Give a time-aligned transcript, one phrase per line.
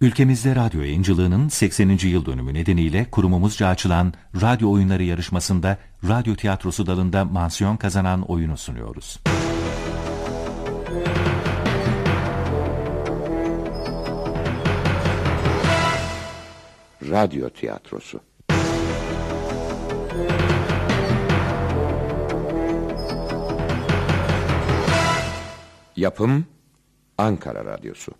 [0.00, 1.98] Ülkemizde radyo yayıncılığının 80.
[2.02, 5.78] yıl dönümü nedeniyle kurumumuzca açılan radyo oyunları yarışmasında
[6.08, 9.20] radyo tiyatrosu dalında mansiyon kazanan oyunu sunuyoruz.
[17.10, 18.20] Radyo tiyatrosu.
[25.96, 26.46] Yapım
[27.18, 28.12] Ankara Radyosu.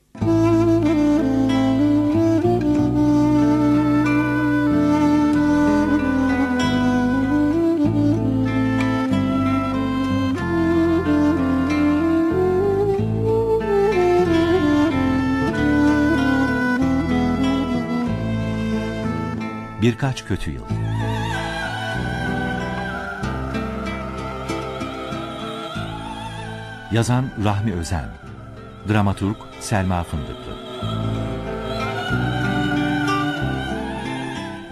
[19.89, 20.65] Birkaç kötü yıl.
[26.93, 28.09] Yazan Rahmi Özen.
[28.89, 30.57] Dramaturg Selma Fındıklı.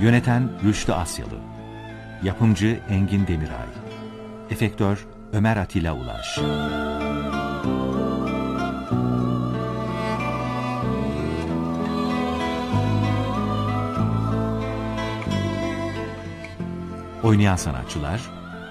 [0.01, 1.39] Yöneten Rüştü Asyalı.
[2.23, 3.69] Yapımcı Engin Demiray.
[4.51, 6.39] Efektör Ömer Atilla Ulaş
[17.27, 18.21] Oynayan sanatçılar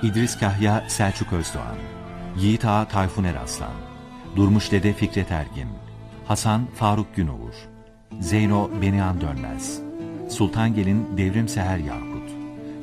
[0.03, 1.75] İdris Kahya Selçuk Özdoğan
[2.37, 3.73] Yiğit Ağa Tayfun Eraslan
[4.35, 5.67] Durmuş Dede Fikret Ergin
[6.27, 7.53] Hasan Faruk Günoğur
[8.19, 9.79] Zeyno Benihan Dönmez
[10.29, 12.29] Sultan Gelin Devrim Seher Yakut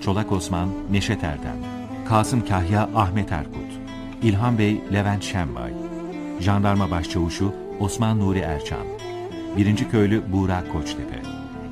[0.05, 1.57] Çolak Osman Neşet Erdem
[2.09, 3.73] Kasım Kahya Ahmet Erkut
[4.23, 5.73] İlhan Bey Levent Şenbay
[6.41, 8.87] Jandarma Başçavuşu Osman Nuri Erçan
[9.57, 11.23] Birinci Köylü Buğra Koçtepe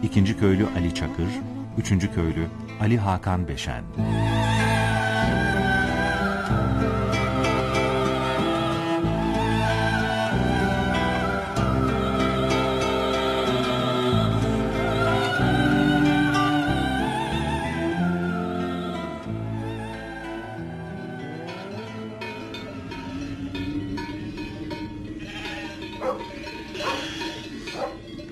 [0.03, 1.29] İkinci Köylü Ali Çakır
[1.79, 2.47] Üçüncü Köylü
[2.81, 3.85] Ali Hakan Beşen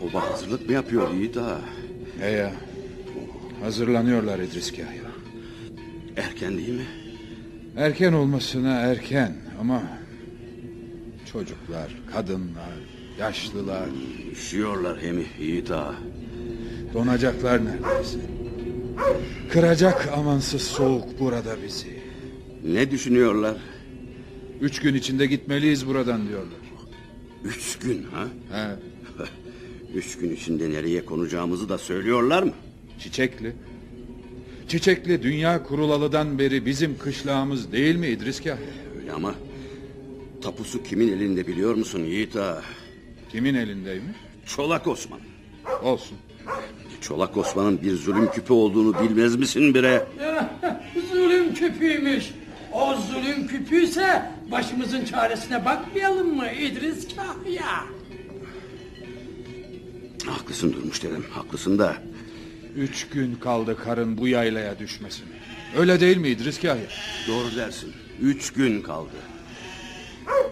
[0.00, 1.60] Baba hazırlık mı yapıyor Yiğit ağa?
[2.20, 2.67] He ya.
[3.68, 5.10] Hazırlanıyorlar İdris Kahya.
[6.16, 6.86] Erken değil mi?
[7.76, 9.82] Erken olmasına erken ama...
[11.32, 12.72] Çocuklar, kadınlar,
[13.18, 13.88] yaşlılar
[14.32, 15.94] Üşüyorlar hemi Yiğit ağa.
[16.94, 18.18] donacaklar neredeyse.
[19.52, 21.98] Kıracak amansız soğuk burada bizi.
[22.64, 23.56] Ne düşünüyorlar?
[24.60, 26.60] Üç gün içinde gitmeliyiz buradan diyorlar.
[27.44, 28.26] Üç gün ha?
[28.52, 28.68] He,
[29.94, 32.52] Üç gün içinde nereye konacağımızı da söylüyorlar mı?
[32.98, 33.52] Çiçekli.
[34.68, 38.56] Çiçekli dünya kurulalıdan beri bizim kışlağımız değil mi İdris Kahya?
[39.00, 39.34] Öyle ama
[40.42, 42.62] tapusu kimin elinde biliyor musun Yiğit ağa?
[43.32, 44.16] Kimin elindeymiş?
[44.46, 45.20] Çolak Osman.
[45.82, 46.18] Olsun.
[47.00, 50.06] Çolak Osman'ın bir zulüm küpü olduğunu bilmez misin bire?
[51.12, 52.30] zulüm küpüymüş.
[52.72, 57.84] O zulüm küpüyse başımızın çaresine bakmayalım mı İdris Kahya?
[60.26, 61.96] Haklısın Durmuş dedim haklısın da.
[62.78, 65.28] Üç gün kaldı karın bu yaylaya düşmesine.
[65.76, 66.86] Öyle değil mi İdris Kahya?
[67.28, 67.92] Doğru dersin.
[68.20, 69.16] Üç gün kaldı.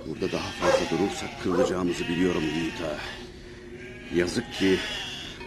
[0.07, 2.99] Burada daha fazla durursak kırılacağımızı biliyorum Yiğit ağa.
[4.17, 4.79] Yazık ki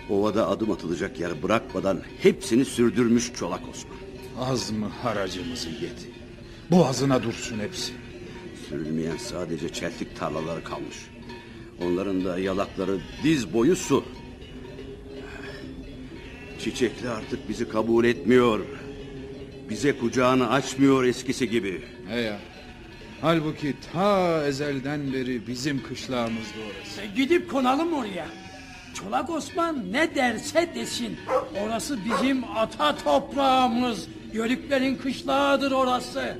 [0.09, 3.97] ovada adım atılacak yer bırakmadan hepsini sürdürmüş Çolak Osman.
[4.39, 6.13] Az mı haracımızı yedi?
[6.71, 7.91] Boğazına dursun hepsi.
[8.69, 10.97] Sürülmeyen sadece çeltik tarlaları kalmış.
[11.83, 14.03] Onların da yalakları diz boyu su.
[16.59, 18.59] Çiçekli artık bizi kabul etmiyor.
[19.69, 21.81] Bize kucağını açmıyor eskisi gibi.
[22.09, 22.39] He ya.
[23.21, 27.01] Halbuki ta ezelden beri bizim kışlağımızdı orası.
[27.01, 28.27] E, Gidip konalım oraya.
[28.93, 31.17] Çolak Osman ne derse desin.
[31.65, 34.07] Orası bizim ata toprağımız.
[34.33, 36.37] Yörüklerin kışlağıdır orası.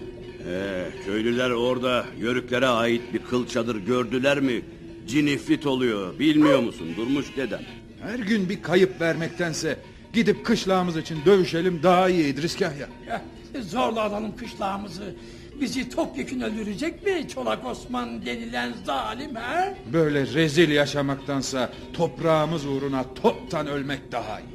[0.48, 4.62] Ee, köylüler orada yörüklere ait bir kıl çadır gördüler mi?
[5.08, 6.20] Cinifrit oluyor.
[6.20, 7.62] Bilmiyor musun Durmuş dedem?
[8.02, 9.80] Her gün bir kayıp vermektense
[10.14, 12.90] gidip kışlağımız için dövüşelim daha iyi İdris Kahya.
[13.10, 15.16] Eh, Zorla alalım kışlağımızı.
[15.62, 19.76] Bizi topyekun öldürecek mi Çolak Osman denilen zalim he?
[19.94, 24.46] Böyle rezil yaşamaktansa toprağımız uğruna toptan ölmek daha iyi.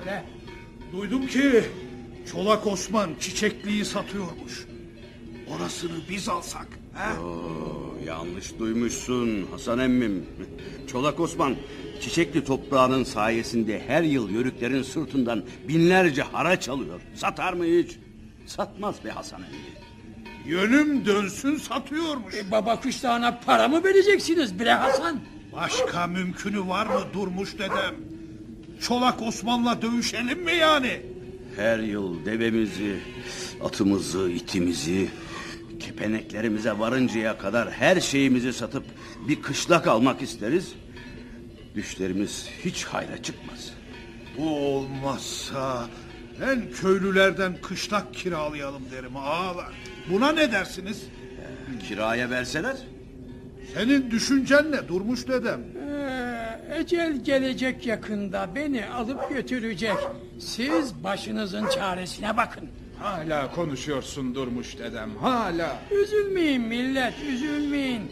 [0.00, 0.24] Öyle.
[0.92, 1.64] Duydum ki
[2.32, 4.66] Çolak Osman çiçekliği satıyormuş.
[5.56, 6.66] Orasını biz alsak.
[7.22, 10.26] Oo, yanlış duymuşsun Hasan emmim.
[10.92, 11.56] Çolak Osman
[12.00, 17.00] çiçekli toprağının sayesinde her yıl yörüklerin sırtından binlerce haraç alıyor.
[17.14, 17.98] Satar mı hiç?
[18.46, 19.80] Satmaz be Hasan emmi.
[20.46, 22.34] Yönüm dönsün satıyormuş.
[22.34, 25.20] E, baba kışlağına para mı vereceksiniz bre Hasan?
[25.52, 27.94] Başka mümkünü var mı Durmuş dedem?
[28.80, 31.00] Çolak Osman'la dövüşelim mi yani?
[31.56, 32.96] Her yıl devemizi,
[33.64, 35.08] atımızı, itimizi,
[35.80, 38.84] kepeneklerimize varıncaya kadar her şeyimizi satıp
[39.28, 40.72] bir kışlak almak isteriz.
[41.74, 43.72] Düşlerimiz hiç hayra çıkmaz.
[44.38, 45.86] Bu olmazsa
[46.40, 49.72] ben köylülerden kışlak kiralayalım derim ağalar.
[50.10, 51.02] Buna ne dersiniz?
[51.88, 52.76] Kiraya verseler
[53.74, 55.60] Senin düşüncen ne Durmuş dedem?
[55.60, 59.96] Ee, ecel gelecek yakında beni alıp götürecek.
[60.40, 62.68] Siz başınızın çaresine bakın.
[63.00, 65.78] Hala konuşuyorsun Durmuş dedem hala.
[65.90, 68.02] Üzülmeyin millet, üzülmeyin.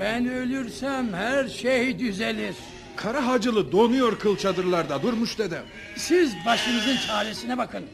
[0.00, 2.54] Ben ölürsem her şey düzelir.
[2.96, 5.62] Kara hacılı donuyor kıl çadırlarda Durmuş dedem.
[5.96, 7.84] Siz başınızın çaresine bakın.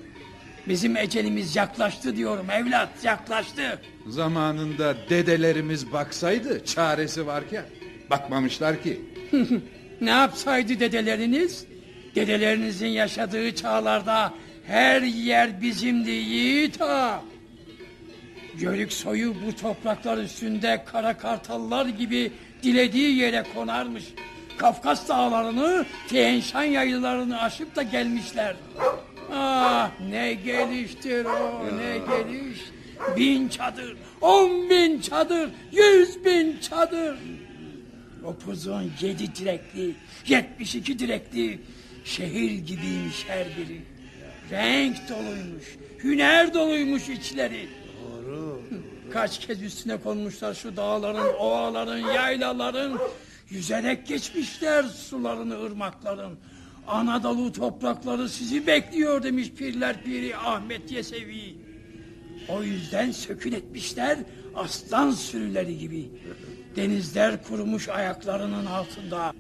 [0.69, 3.81] Bizim ecelimiz yaklaştı diyorum evlat, yaklaştı.
[4.07, 7.65] Zamanında dedelerimiz baksaydı çaresi varken.
[8.11, 9.01] Bakmamışlar ki.
[10.01, 11.67] Ne yapsaydı dedeleriniz?
[12.15, 14.35] Dedelerinizin yaşadığı çağlarda
[14.67, 17.23] her yer bizimdi yiğit ağa.
[18.59, 22.33] Yörük soyu bu topraklar üstünde kara kartallar gibi
[22.63, 24.05] dilediği yere konarmış.
[24.59, 28.57] Kafkas dağlarını, Tienşan yaylalarını aşıp da gelmişler.
[29.33, 32.61] Ah ne geliştir o, ne geliş.
[33.17, 37.19] Bin çadır, on bin çadır, yüz bin çadır.
[38.25, 39.95] Opuzun yedi direkli,
[40.27, 41.59] yetmiş iki direkli,
[42.05, 43.94] şehir gibiymiş her biri.
[44.51, 45.65] Renk doluymuş,
[46.05, 47.69] hüner doluymuş içleri.
[48.03, 48.63] Doğru.
[49.13, 52.99] Kaç kez üstüne konmuşlar şu dağların, ovaların, yaylaların.
[53.51, 56.39] Yüzerek geçmişler sularını, ırmakların.
[56.87, 61.57] Anadolu toprakları sizi bekliyor demiş pirler piri Ahmet Yesevi.
[62.49, 64.19] O yüzden sökün etmişler
[64.55, 66.11] aslan sürüleri gibi.
[66.77, 69.33] Denizler kurumuş ayaklarının altında.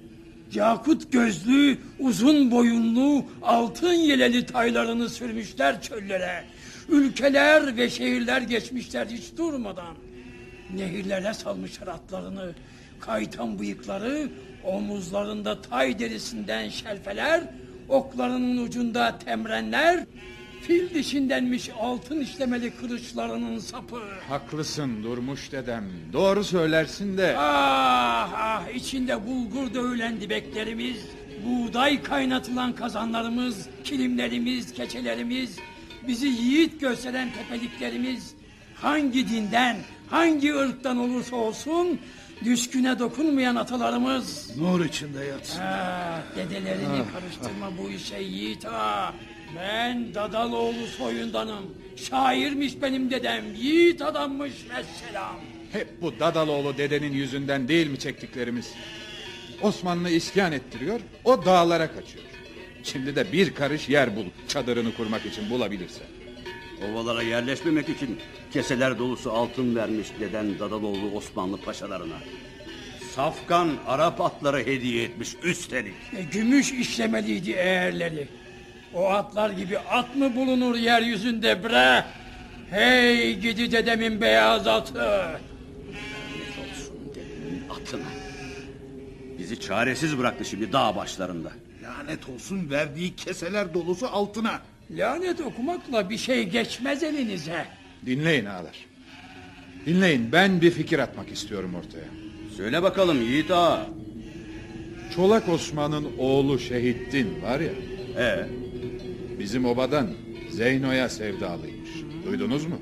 [0.52, 6.44] Yakut gözlü, uzun boyunlu, altın yeleli taylarını sürmüşler çöllere.
[6.88, 9.94] Ülkeler ve şehirler geçmişler hiç durmadan.
[10.76, 12.54] Nehirlere salmışlar atlarını.
[13.00, 14.28] Kaytan bıyıkları,
[14.64, 17.40] omuzlarında tay derisinden şelfeler,
[17.88, 20.04] oklarının ucunda temrenler,
[20.66, 24.02] fil dişindenmiş altın işlemeli kılıçlarının sapı.
[24.28, 25.84] Haklısın Durmuş dedem.
[26.12, 27.34] Doğru söylersin de.
[27.38, 30.96] Ah ah içinde bulgur dövülen dibeklerimiz,
[31.46, 35.56] buğday kaynatılan kazanlarımız, kilimlerimiz, keçelerimiz,
[36.08, 38.34] bizi yiğit gösteren tepeliklerimiz,
[38.74, 39.76] hangi dinden,
[40.10, 41.98] hangi ırktan olursa olsun,
[42.44, 44.56] düşküne dokunmayan atalarımız.
[44.58, 45.60] Nur içinde yatsın.
[45.60, 49.14] Ah, dedelerini karıştırma bu işe yiğit ağa.
[49.56, 51.74] Ben Dadaloğlu soyundanım.
[51.96, 55.36] Şairmiş benim dedem, yiğit adammış vesselam.
[55.72, 58.74] Hep bu Dadaloğlu dedenin yüzünden değil mi çektiklerimiz?
[59.62, 62.24] Osmanlı isyan ettiriyor, o dağlara kaçıyor.
[62.82, 66.02] Şimdi de bir karış yer bul, çadırını kurmak için bulabilirse.
[66.92, 68.20] ovalara yerleşmemek için
[68.52, 72.16] keseler dolusu altın vermiş deden Dadaloğlu Osmanlı paşalarına.
[73.14, 75.94] Safkan Arap atları hediye etmiş üstelik.
[76.16, 78.28] E, gümüş işlemeliydi eğerleri.
[78.94, 82.04] O atlar gibi at mı bulunur yeryüzünde bre?
[82.70, 84.94] Hey gidi dedemin beyaz atı.
[84.94, 85.38] Lanet
[86.58, 88.08] olsun dedemin atına.
[89.38, 91.52] Bizi çaresiz bıraktı şimdi dağ başlarında.
[91.82, 94.60] Lanet olsun verdiği keseler dolusu altına.
[94.90, 97.66] Lanet okumakla bir şey geçmez elinize.
[98.06, 98.86] Dinleyin ağalar.
[99.86, 102.08] Dinleyin, ben bir fikir atmak istiyorum ortaya.
[102.56, 103.86] Söyle bakalım Yiğit Ağa.
[105.16, 107.70] Çolak Osman'ın oğlu Şehittin var ya,
[108.18, 108.46] Ee,
[109.38, 110.08] bizim obadan
[110.50, 111.90] Zeyno'ya sevdalıymış.
[112.26, 112.80] Duydunuz mu?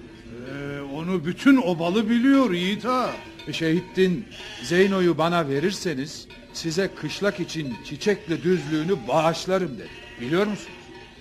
[0.48, 3.10] Ee, onu bütün obalı biliyor Yiğit ağa.
[3.48, 4.24] E, Şehittin,
[4.62, 9.88] Zeyno'yu bana verirseniz size kışlak için çiçekli düzlüğünü bağışlarım dedi.
[10.20, 10.68] Biliyor musun?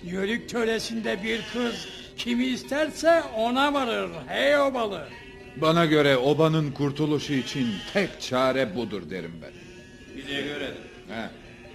[0.04, 4.10] Yörük töresinde bir kız kimi isterse ona varır.
[4.28, 5.08] Hey obalı.
[5.56, 9.50] Bana göre obanın kurtuluşu için tek çare budur derim ben.
[10.16, 10.70] bize göre.
[11.08, 11.28] He.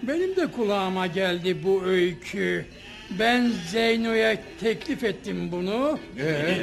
[0.04, 2.66] Benim de kulağıma geldi bu öykü.
[3.10, 6.00] Ben Zeyno'ya teklif ettim bunu.
[6.20, 6.58] Ee,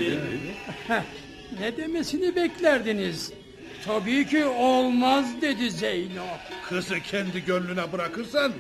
[1.61, 3.33] ne demesini beklerdiniz?
[3.87, 6.25] Tabii ki olmaz dedi Zeyno.
[6.69, 8.53] Kızı kendi gönlüne bırakırsan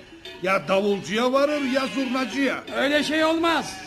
[0.42, 2.64] ya davulcuya varır ya zurnacıya.
[2.76, 3.80] Öyle şey olmaz.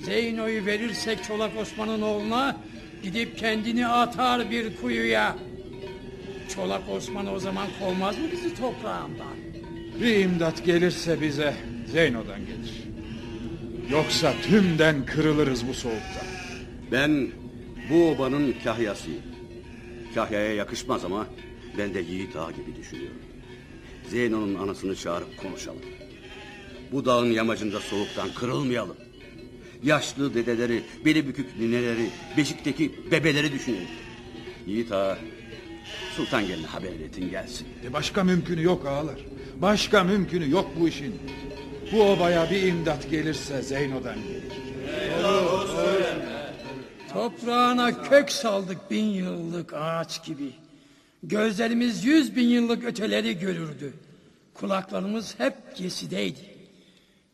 [0.00, 2.56] Zeyno'yu verirsek Çolak Osman'ın oğluna
[3.02, 5.36] gidip kendini atar bir kuyuya.
[6.54, 9.42] Çolak Osman o zaman kovmaz mı bizi toprağından?
[10.00, 11.54] bir imdat gelirse bize
[11.92, 12.81] Zeyno'dan gelir.
[13.92, 16.20] Yoksa tümden kırılırız bu soğukta.
[16.92, 17.28] Ben
[17.90, 19.22] bu obanın kahyasıyım.
[20.14, 21.26] Kahyaya yakışmaz ama
[21.78, 23.18] ben de Yiğit Ağa gibi düşünüyorum.
[24.10, 25.82] Zeyno'nun anasını çağırıp konuşalım.
[26.92, 28.96] Bu dağın yamacında soğuktan kırılmayalım.
[29.82, 33.88] Yaşlı dedeleri, beli bükük nineleri, beşikteki bebeleri düşünün.
[34.66, 35.18] Yiğit ağa,
[36.16, 37.66] Sultan gelin haber iletin gelsin.
[37.84, 39.20] E başka mümkünü yok ağalar.
[39.56, 41.14] Başka mümkünü yok bu işin.
[41.92, 44.52] Bu obaya bir imdat gelirse Zeyno'dan gelir.
[47.12, 50.50] Toprağına kök saldık bin yıllık ağaç gibi.
[51.22, 53.92] Gözlerimiz yüz bin yıllık öteleri görürdü.
[54.54, 56.40] Kulaklarımız hep gesideydi.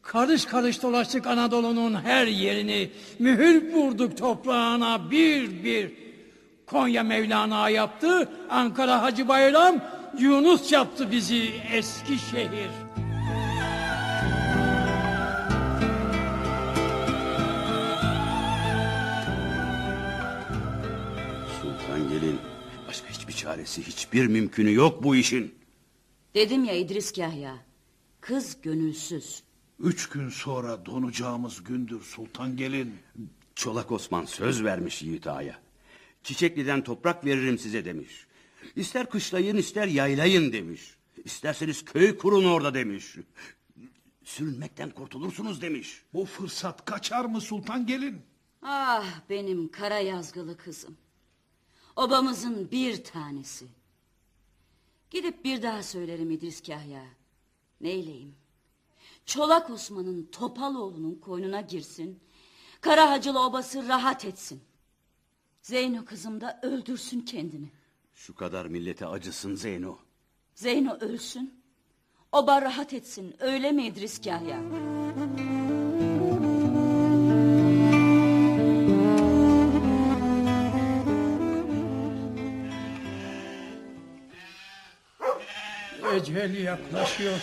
[0.02, 2.90] Karış karış dolaştık Anadolu'nun her yerini.
[3.18, 5.92] Mühür vurduk toprağına bir bir.
[6.66, 9.80] Konya Mevlana yaptı, Ankara Hacı Bayram,
[10.18, 12.18] Yunus yaptı bizi eski
[23.58, 25.54] çaresi, hiçbir mümkünü yok bu işin.
[26.34, 27.56] Dedim ya İdris Kahya.
[28.20, 29.42] Kız gönülsüz.
[29.80, 32.94] Üç gün sonra donacağımız gündür sultan gelin.
[33.54, 35.58] Çolak Osman söz vermiş Yiğit Ağa'ya.
[36.22, 38.26] Çiçekli'den toprak veririm size demiş.
[38.76, 40.96] İster kışlayın ister yaylayın demiş.
[41.24, 43.16] İsterseniz köy kurun orada demiş.
[44.24, 46.02] Sürünmekten kurtulursunuz demiş.
[46.14, 48.22] Bu fırsat kaçar mı sultan gelin?
[48.62, 50.96] Ah benim kara yazgılı kızım.
[51.98, 53.66] Obamızın bir tanesi.
[55.10, 57.04] Gidip bir daha söylerim İdris Kahya.
[57.80, 58.34] Neyleyim?
[59.26, 62.20] Çolak Osman'ın Topaloğlu'nun koynuna girsin.
[62.80, 64.60] Kara Hacılı obası rahat etsin.
[65.62, 67.70] Zeyno kızım da öldürsün kendini.
[68.14, 69.96] Şu kadar millete acısın Zeyno.
[70.54, 71.60] Zeyno ölsün.
[72.32, 73.34] Oba rahat etsin.
[73.38, 74.60] Öyle mi İdris Kahya?
[86.18, 87.38] Ecel yaklaşıyor.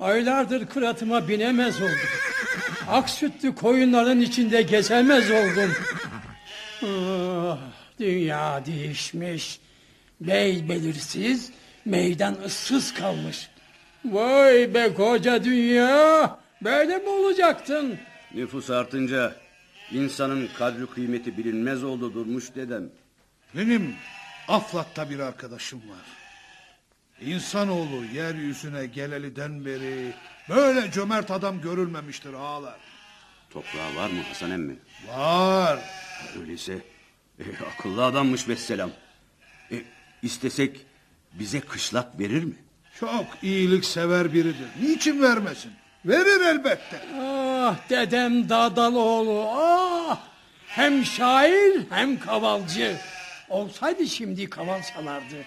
[0.00, 2.08] Aylardır kıratıma binemez oldum.
[2.88, 5.74] Ak sütlü koyunların içinde gezemez oldum.
[6.82, 7.58] Ah,
[8.00, 9.60] dünya değişmiş.
[10.20, 11.50] Bey belirsiz,
[11.84, 13.50] meydan ıssız kalmış.
[14.04, 16.38] Vay be koca dünya!
[16.62, 17.98] Böyle mi olacaktın?
[18.34, 19.34] Nüfus artınca
[19.92, 22.90] insanın kadri kıymeti bilinmez oldu durmuş dedem.
[23.54, 23.94] Benim
[24.48, 26.23] Aflat'ta bir arkadaşım var.
[27.26, 30.12] İnsanoğlu yeryüzüne geleliden beri
[30.48, 32.76] böyle cömert adam görülmemiştir ağalar.
[33.50, 34.76] Toprağı var mı Hasan emmi?
[35.08, 35.78] Var.
[36.40, 36.78] Öyleyse
[37.38, 38.90] e, akıllı adammış vesselam.
[39.72, 39.76] E,
[40.22, 40.86] istesek
[41.32, 42.54] bize kışlak verir mi?
[43.00, 44.66] Çok iyilik sever biridir.
[44.82, 45.72] Niçin vermesin?
[46.04, 47.00] Verir elbette.
[47.20, 50.18] Ah dedem Dadaloğlu ah!
[50.66, 52.96] Hem şair hem kavalcı.
[53.48, 55.44] Olsaydı şimdi kaval çalardı.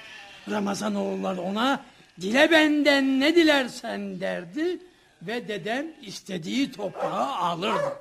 [0.52, 1.86] Ramazan oğullar ona
[2.22, 4.80] dile benden ne dilersen derdi
[5.22, 7.94] ve dedem istediği toprağı alırdı.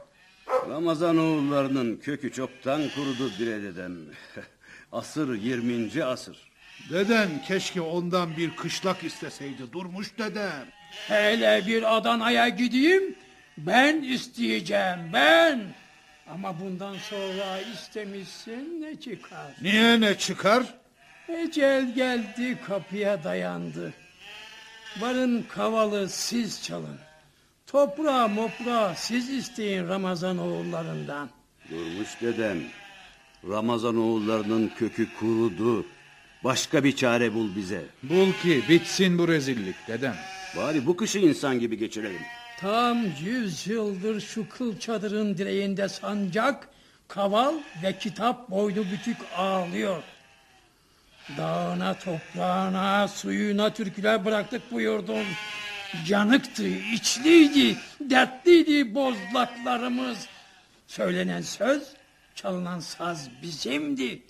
[0.69, 3.93] Ramazan oğullarının kökü çoktan kurudu bire dedem.
[4.93, 6.05] Asır 20.
[6.05, 6.37] asır.
[6.91, 10.67] Deden keşke ondan bir kışlak isteseydi durmuş dedem.
[11.09, 13.15] Hele bir Adana'ya gideyim
[13.59, 15.61] ben isteyeceğim ben.
[16.29, 19.47] Ama bundan sonra istemişsin ne çıkar?
[19.63, 20.63] Niye ne çıkar?
[21.29, 23.93] Ecel geldi kapıya dayandı.
[25.01, 26.99] Varın kavalı siz çalın.
[27.67, 31.29] Toprağı moprağı siz isteyin Ramazan oğullarından.
[31.71, 32.59] Durmuş dedem.
[33.49, 35.87] Ramazan oğullarının kökü kurudu.
[36.45, 37.83] Başka bir çare bul bize.
[38.03, 40.17] Bul ki bitsin bu rezillik dedem.
[40.57, 42.23] Bari bu kışı insan gibi geçirelim.
[42.61, 46.69] Tam yüz yıldır şu kıl çadırın direğinde sancak,
[47.09, 50.03] kaval ve kitap boynu bükük ağlıyor.
[51.37, 55.27] Dağına, toprağına, suyuna türküler bıraktık buyurdum.
[56.09, 60.27] Yanıktı, içliydi, dertliydi bozlaklarımız.
[60.87, 61.83] Söylenen söz,
[62.35, 64.23] çalınan saz bizimdi.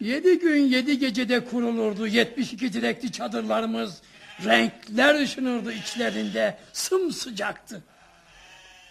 [0.00, 4.02] Yedi gün yedi gecede kurulurdu 72 direkli çadırlarımız.
[4.44, 7.82] Renkler ışınırdı içlerinde sımsıcaktı.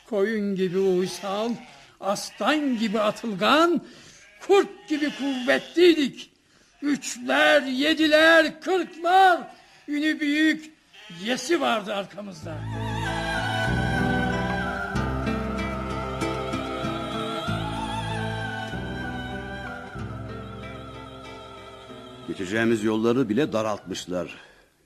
[0.10, 1.52] Koyun gibi uysal,
[2.00, 3.82] aslan gibi atılgan,
[4.48, 6.33] kurt gibi kuvvetliydik.
[6.84, 9.48] Üçler, yediler, kırklar,
[9.88, 10.74] ünü büyük,
[11.26, 12.58] yesi vardı arkamızda.
[22.28, 24.36] Geçeceğimiz yolları bile daraltmışlar.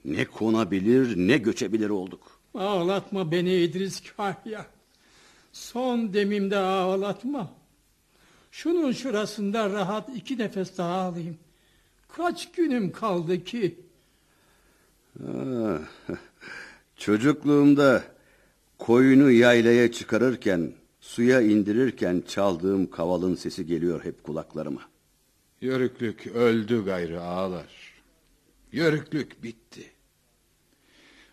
[0.06, 2.39] Ne konabilir ne göçebilir olduk.
[2.54, 4.66] Ağlatma beni İdris Kahya.
[5.51, 7.51] Son demimde ağlatma.
[8.51, 11.38] Şunun şurasında rahat iki nefes daha alayım.
[12.18, 13.80] Kaç günüm kaldı ki?
[15.28, 15.80] Ah,
[16.96, 18.04] Çocukluğumda
[18.78, 20.72] koyunu yaylaya çıkarırken,
[21.02, 24.82] suya indirirken çaldığım kavalın sesi geliyor hep kulaklarıma.
[25.62, 27.94] Yörüklük öldü gayrı ağlar.
[28.72, 29.92] Yörüklük bitti.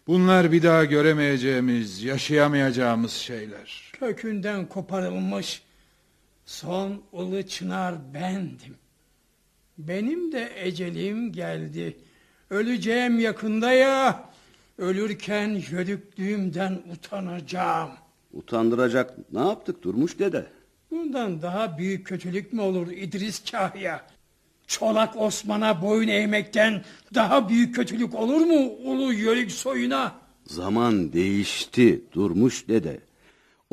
[0.07, 3.93] Bunlar bir daha göremeyeceğimiz, yaşayamayacağımız şeyler.
[3.93, 5.63] Kökünden koparılmış
[6.47, 8.77] son ulu çınar bendim.
[9.79, 11.97] Benim de ecelim geldi.
[12.51, 14.31] Öleceğim yakında ya.
[14.79, 17.91] Ölürken yörüklüğümden utanacağım.
[18.33, 20.47] Utandıracak ne yaptık Durmuş dede?
[20.91, 24.07] Bundan daha büyük kötülük mü olur İdris Kahya?
[24.67, 30.13] Çolak Osman'a boyun eğmekten daha büyük kötülük olur mu ulu yörük soyuna?
[30.47, 33.01] Zaman değişti Durmuş dede.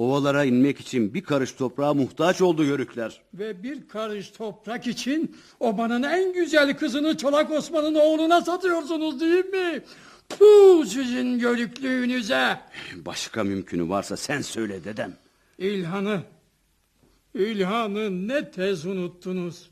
[0.02, 3.22] Ovalara inmek için bir karış toprağa muhtaç oldu yörükler.
[3.34, 9.84] Ve bir karış toprak için obanın en güzel kızını Çolak Osman'ın oğluna satıyorsunuz değil mi?
[10.30, 12.60] Puh sizin yörüklüğünüze.
[12.96, 15.14] Başka mümkünü varsa sen söyle dedem.
[15.58, 16.22] İlhan'ı,
[17.36, 19.70] İlhan'ı ne tez unuttunuz.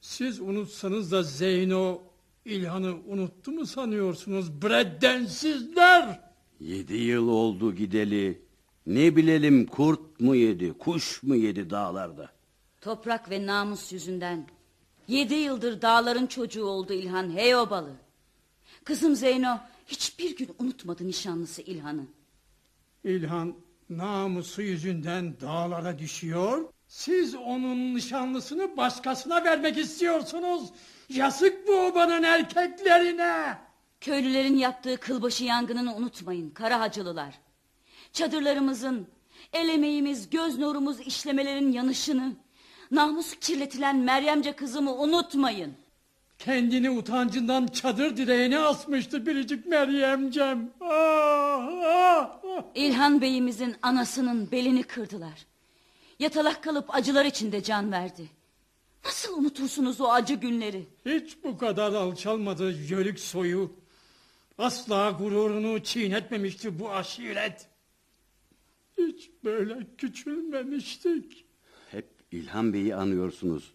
[0.00, 1.98] Siz unutsanız da Zeyno
[2.44, 6.20] İlhan'ı unuttu mu sanıyorsunuz breddensizler?
[6.60, 8.51] Yedi yıl oldu gideli.
[8.86, 12.30] Ne bilelim kurt mu yedi, kuş mu yedi dağlarda?
[12.80, 14.46] Toprak ve namus yüzünden
[15.08, 17.92] yedi yıldır dağların çocuğu oldu İlhan hey obalı.
[18.84, 22.06] Kızım Zeyno hiçbir gün unutmadı nişanlısı İlhan'ı.
[23.04, 23.54] İlhan
[23.90, 26.64] namusu yüzünden dağlara düşüyor.
[26.88, 30.70] Siz onun nişanlısını başkasına vermek istiyorsunuz.
[31.08, 33.58] Yazık bu obanın erkeklerine.
[34.00, 37.38] Köylülerin yaptığı kılbaşı yangınını unutmayın kara hacılılar.
[38.12, 39.06] Çadırlarımızın,
[39.52, 42.32] el emeğimiz, göz nurumuz işlemelerin yanışını,
[42.90, 45.72] namus kirletilen Meryemce kızımı unutmayın.
[46.38, 50.70] Kendini utancından çadır direğine asmıştı biricik Meryemcem.
[50.80, 52.62] Ah, ah, ah.
[52.74, 55.46] İlhan Bey'imizin anasının belini kırdılar.
[56.18, 58.28] Yatalak kalıp acılar içinde can verdi.
[59.04, 60.86] Nasıl unutursunuz o acı günleri?
[61.06, 63.72] Hiç bu kadar alçalmadı yörük soyu.
[64.58, 67.68] Asla gururunu çiğnetmemişti bu aşiret.
[68.98, 71.44] Hiç böyle küçülmemiştik.
[71.90, 73.72] Hep İlhan Bey'i anıyorsunuz.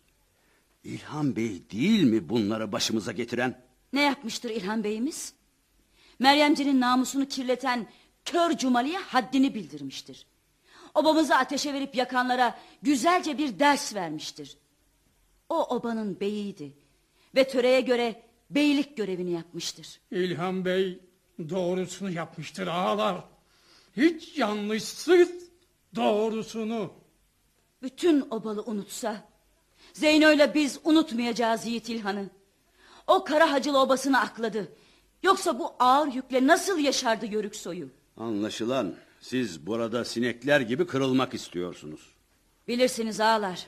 [0.84, 3.62] İlhan Bey değil mi bunları başımıza getiren?
[3.94, 5.34] Ne yapmıştır İlhan Bey'imiz?
[6.20, 7.88] Meryemci'nin namusunu kirleten
[8.26, 10.26] kör Cumali'ye haddini bildirmiştir.
[10.94, 14.58] Obamızı ateşe verip yakanlara güzelce bir ders vermiştir.
[15.50, 16.74] O obanın beyiydi
[17.36, 20.00] ve töreye göre beylik görevini yapmıştır.
[20.12, 21.00] İlhan Bey
[21.50, 23.24] doğrusunu yapmıştır ağalar.
[23.98, 25.30] Hiç yanlışsız
[25.96, 26.94] doğrusunu.
[27.82, 29.30] Bütün obalı unutsa
[29.94, 32.30] Zeyno'yla biz unutmayacağız Yiğit İlhan'ı.
[33.08, 34.72] O kara hacılı obasını akladı.
[35.24, 37.90] Yoksa bu ağır yükle nasıl yaşardı yörük soyu?
[38.18, 42.02] Anlaşılan siz burada sinekler gibi kırılmak istiyorsunuz.
[42.68, 43.68] Bilirsiniz ağalar.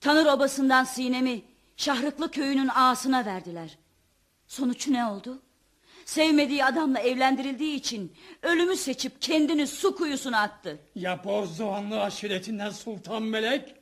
[0.00, 1.42] Tanır obasından Sinem'i
[1.76, 3.78] Şahrıklı köyünün ağasına verdiler.
[4.46, 5.42] Sonuç ne oldu?
[6.04, 8.12] Sevmediği adamla evlendirildiği için
[8.42, 10.78] ölümü seçip kendini su kuyusuna attı.
[10.94, 13.74] Ya Bozdoğanlı aşiretinden Sultan Melek?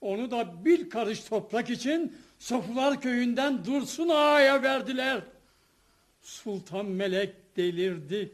[0.00, 5.20] Onu da bir karış toprak için Sofular köyünden Dursun Ağa'ya verdiler.
[6.22, 8.32] Sultan Melek delirdi.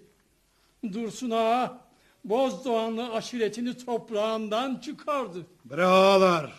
[0.93, 1.85] Dursun Ağa
[2.25, 5.47] Bozdoğanlı aşiretini toprağından çıkardı.
[5.65, 6.53] Bre ağalar.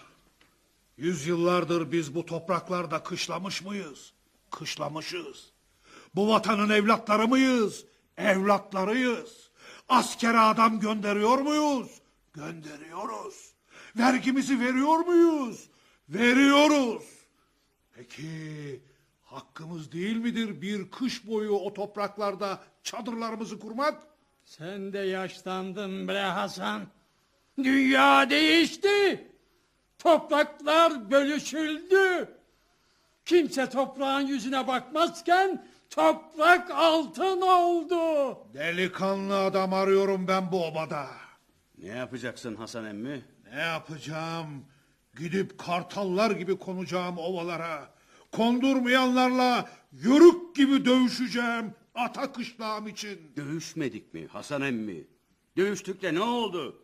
[0.98, 4.14] Yüzyıllardır biz bu topraklarda kışlamış mıyız?
[4.52, 5.55] Kışlamışız.
[6.16, 7.86] Bu vatanın evlatları mıyız?
[8.18, 9.50] Evlatlarıyız.
[9.90, 12.02] Askere adam gönderiyor muyuz?
[12.34, 13.54] Gönderiyoruz.
[13.98, 15.70] Vergimizi veriyor muyuz?
[16.10, 17.04] Veriyoruz.
[17.96, 18.82] Peki
[19.24, 24.04] hakkımız değil midir bir kış boyu o topraklarda çadırlarımızı kurmak?
[24.46, 26.82] Sen de yaşlandın bre Hasan.
[27.58, 29.32] Dünya değişti.
[30.00, 32.30] Topraklar bölüşüldü.
[33.26, 38.38] Kimse toprağın yüzüne bakmazken toprak altın oldu.
[38.54, 41.08] Delikanlı adam arıyorum ben bu obada.
[41.78, 43.22] Ne yapacaksın Hasan emmi?
[43.54, 44.66] Ne yapacağım?
[45.18, 47.90] Gidip kartallar gibi konacağım ovalara.
[48.32, 53.20] Kondurmayanlarla yörük gibi dövüşeceğim ata kışlağım için.
[53.36, 55.08] Dövüşmedik mi Hasan emmi?
[55.58, 56.82] Dövüştük de ne oldu?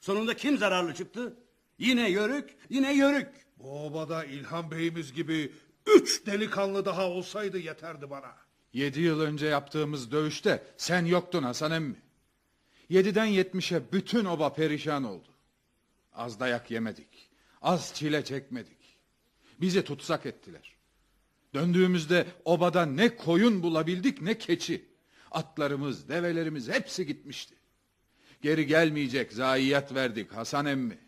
[0.00, 1.36] Sonunda kim zararlı çıktı?
[1.78, 3.28] Yine yörük, yine yörük.
[3.58, 5.52] Bu obada İlhan Bey'imiz gibi
[5.86, 8.34] üç delikanlı daha olsaydı yeterdi bana.
[8.72, 12.02] Yedi yıl önce yaptığımız dövüşte sen yoktun Hasan emmi.
[12.88, 15.28] Yediden yetmişe bütün oba perişan oldu.
[16.12, 17.30] Az dayak yemedik.
[17.62, 18.98] Az çile çekmedik.
[19.60, 20.76] Bizi tutsak ettiler.
[21.54, 24.84] Döndüğümüzde obada ne koyun bulabildik ne keçi.
[25.30, 27.54] Atlarımız, develerimiz hepsi gitmişti.
[28.42, 30.98] Geri gelmeyecek zayiat verdik Hasan emmi.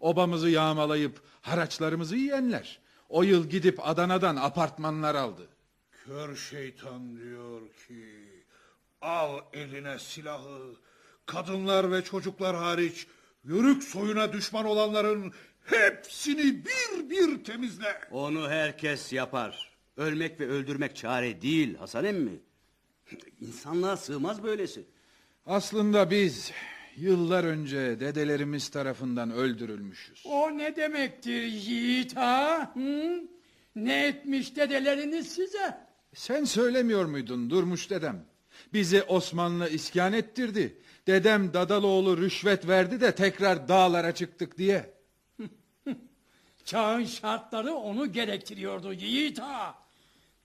[0.00, 2.80] Obamızı yağmalayıp haraçlarımızı yiyenler.
[3.08, 5.48] O yıl gidip Adana'dan apartmanlar aldı.
[6.04, 8.04] Kör şeytan diyor ki
[9.00, 10.76] al eline silahı
[11.26, 13.06] kadınlar ve çocuklar hariç
[13.44, 15.32] yörük soyuna düşman olanların
[15.64, 18.00] hepsini bir bir temizle.
[18.10, 19.72] Onu herkes yapar.
[19.96, 22.40] Ölmek ve öldürmek çare değil Hasan emmi.
[23.40, 24.84] İnsanlığa sığmaz böylesi.
[25.46, 26.52] Aslında biz
[27.00, 30.26] yıllar önce dedelerimiz tarafından öldürülmüşüz.
[30.26, 32.70] O ne demektir yiğit ha?
[32.74, 33.22] Hı?
[33.76, 35.78] Ne etmiş dedeleriniz size?
[36.14, 38.24] Sen söylemiyor muydun Durmuş dedem?
[38.72, 40.78] Bizi Osmanlı iskan ettirdi.
[41.06, 44.94] Dedem Dadaloğlu rüşvet verdi de tekrar dağlara çıktık diye.
[46.64, 49.74] Çağın şartları onu gerektiriyordu yiğit ha.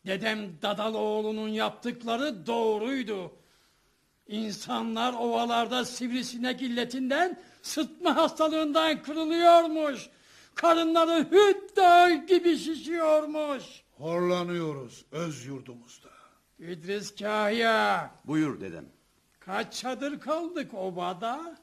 [0.06, 3.32] Dedem Dadaloğlu'nun yaptıkları doğruydu.
[4.34, 10.10] İnsanlar ovalarda sivrisinek illetinden, sıtma hastalığından kırılıyormuş.
[10.56, 13.64] Karınları hüt dağı gibi şişiyormuş.
[13.98, 16.10] Horlanıyoruz öz yurdumuzda.
[16.60, 18.86] İdris Kahya, Buyur dedem.
[19.40, 21.58] kaç çadır kaldık obada?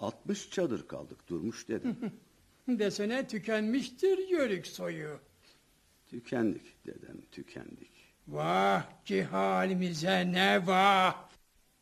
[0.00, 1.96] 60 çadır kaldık durmuş dedem.
[2.68, 5.18] Desene tükenmiştir yörük soyu.
[6.10, 7.95] tükendik dedem tükendik.
[8.28, 11.14] Vah ki halimize ne vah.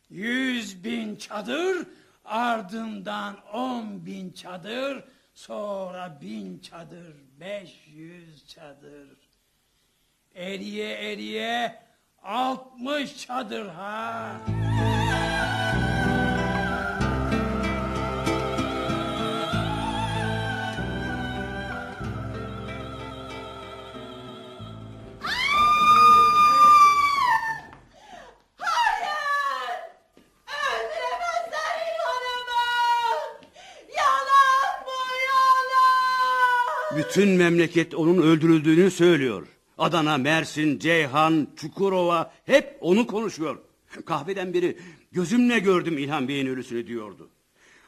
[0.09, 1.87] Yüz bin çadır,
[2.25, 5.03] ardından on bin çadır,
[5.33, 9.17] sonra bin çadır, beş yüz çadır.
[10.35, 11.79] Eriye eriye
[12.23, 14.31] altmış çadır ha.
[37.15, 39.47] Bütün memleket onun öldürüldüğünü söylüyor.
[39.77, 43.57] Adana, Mersin, Ceyhan, Çukurova hep onu konuşuyor.
[44.05, 44.77] Kahveden biri
[45.11, 47.29] gözümle gördüm İlhan Bey'in ölüsünü diyordu.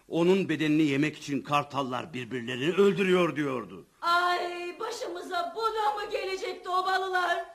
[0.08, 3.86] Onun bedenini yemek için kartallar birbirlerini öldürüyor diyordu.
[4.02, 7.46] Ay başımıza bu da mı gelecekti obalılar?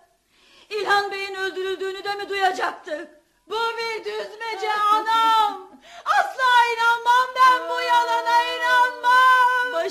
[0.70, 3.08] İlhan Bey'in öldürüldüğünü de mi duyacaktık?
[3.50, 5.71] Bu bir düzmece anam!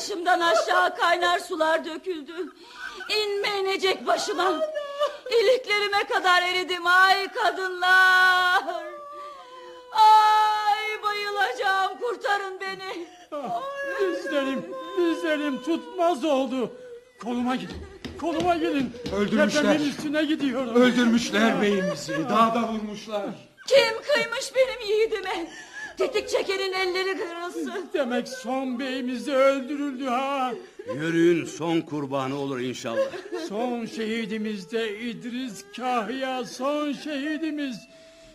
[0.02, 2.34] Başımdan aşağı kaynar sular döküldü.
[3.10, 4.62] İnme inecek başıma.
[5.42, 8.64] İliklerime kadar eridim ay kadınlar.
[9.92, 13.08] Ay bayılacağım kurtarın beni.
[14.00, 14.66] Dizlerim,
[14.98, 16.72] dizlerim tutmaz oldu.
[17.24, 17.78] Koluma gidin,
[18.22, 18.94] koluma gidin.
[19.16, 19.62] Öldürmüşler.
[19.62, 20.76] Tepemin üstüne gidiyorum.
[20.76, 23.26] Öldürmüşler beyimizi, dağda vurmuşlar.
[23.68, 25.50] Kim kıymış benim yiğidime?
[25.98, 27.90] Tetik çekenin elleri kırılsın.
[27.94, 30.52] Demek son beyimiz de öldürüldü ha.
[30.96, 33.12] Yörüğün son kurbanı olur inşallah.
[33.50, 37.78] Son şehidimiz de İdris Kahya son şehidimiz.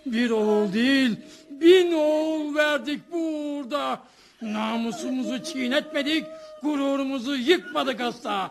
[0.06, 1.16] Bir oğul değil
[1.50, 4.00] bin oğul verdik bu uğurda.
[4.42, 6.26] Namusumuzu çiğnetmedik,
[6.62, 8.50] gururumuzu yıkmadık asla.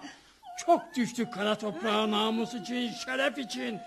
[0.66, 3.80] Çok düştük kara toprağa namus için, şeref için.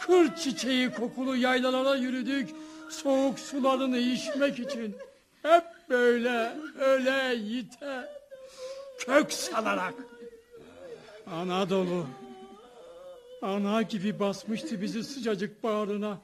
[0.00, 2.50] Kır çiçeği kokulu yaylalara yürüdük,
[2.92, 4.96] soğuk sularını içmek için.
[5.42, 8.08] Hep böyle, öyle yite,
[8.98, 9.94] kök salarak.
[11.26, 12.06] Anadolu.
[13.42, 16.18] Ana gibi basmıştı bizi sıcacık bağrına.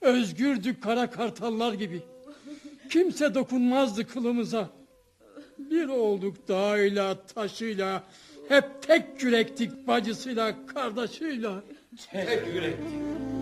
[0.00, 2.02] Özgürdük kara kartallar gibi.
[2.90, 4.70] Kimse dokunmazdı kılımıza.
[5.58, 8.02] Bir olduk dağıyla taşıyla.
[8.48, 11.50] Hep tek yürektik bacısıyla kardeşiyle.
[12.12, 13.41] İlhan'ım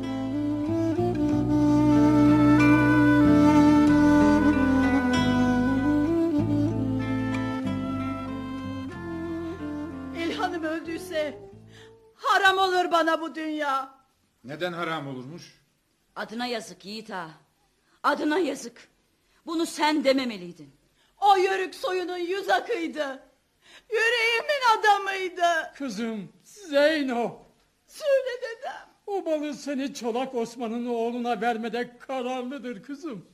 [12.33, 13.95] haram olur bana bu dünya.
[14.45, 15.61] Neden haram olurmuş?
[16.17, 17.31] Adına yazık Yiğit ağa.
[18.03, 18.89] Adına yazık.
[19.47, 20.71] Bunu sen dememeliydin.
[21.21, 23.23] O yörük soyunun yüz akıydı.
[23.91, 25.73] Yüreğimin adamıydı.
[25.75, 27.39] Kızım Zeyno.
[27.87, 28.91] Söyle dedem.
[29.07, 33.27] O balı seni Çolak Osman'ın oğluna vermede kararlıdır kızım.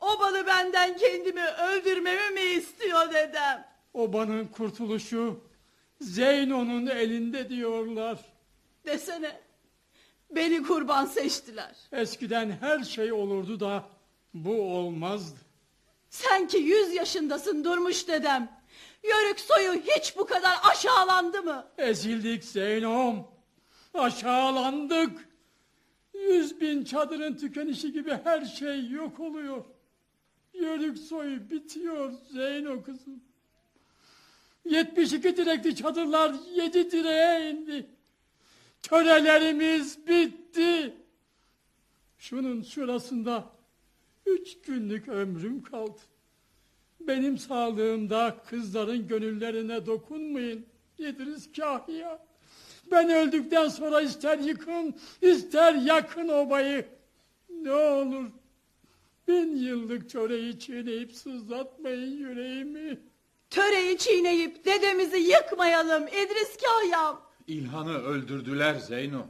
[0.00, 3.66] O balı benden kendimi öldürmemi mi istiyor dedem?
[3.94, 5.40] Obanın kurtuluşu
[6.00, 8.18] Zeyno'nun elinde diyorlar.
[8.86, 9.40] Desene.
[10.30, 11.76] Beni kurban seçtiler.
[11.92, 13.84] Eskiden her şey olurdu da
[14.34, 15.38] bu olmazdı.
[16.10, 18.60] Sen ki yüz yaşındasın durmuş dedem.
[19.02, 21.66] Yörük soyu hiç bu kadar aşağılandı mı?
[21.78, 23.28] Ezildik Zeynom.
[23.94, 25.28] Aşağılandık.
[26.14, 29.64] Yüz bin çadırın tükenişi gibi her şey yok oluyor.
[30.54, 33.22] Yörük soyu bitiyor Zeyno kızım.
[34.64, 37.86] 72 direkli çadırlar yedi direğe indi.
[38.82, 40.94] Törelerimiz bitti.
[42.18, 43.44] Şunun şurasında
[44.26, 46.00] üç günlük ömrüm kaldı.
[47.00, 50.66] Benim sağlığımda kızların gönüllerine dokunmayın.
[50.98, 52.26] Yediriz kahya.
[52.90, 56.86] Ben öldükten sonra ister yıkın, ister yakın obayı.
[57.48, 58.30] Ne olur
[59.28, 63.00] bin yıllık çöreği çiğneyip sızlatmayın yüreğimi.
[63.54, 67.20] Töreyi çiğneyip dedemizi yıkmayalım İdris Kahyam.
[67.46, 69.26] İlhan'ı öldürdüler Zeyno.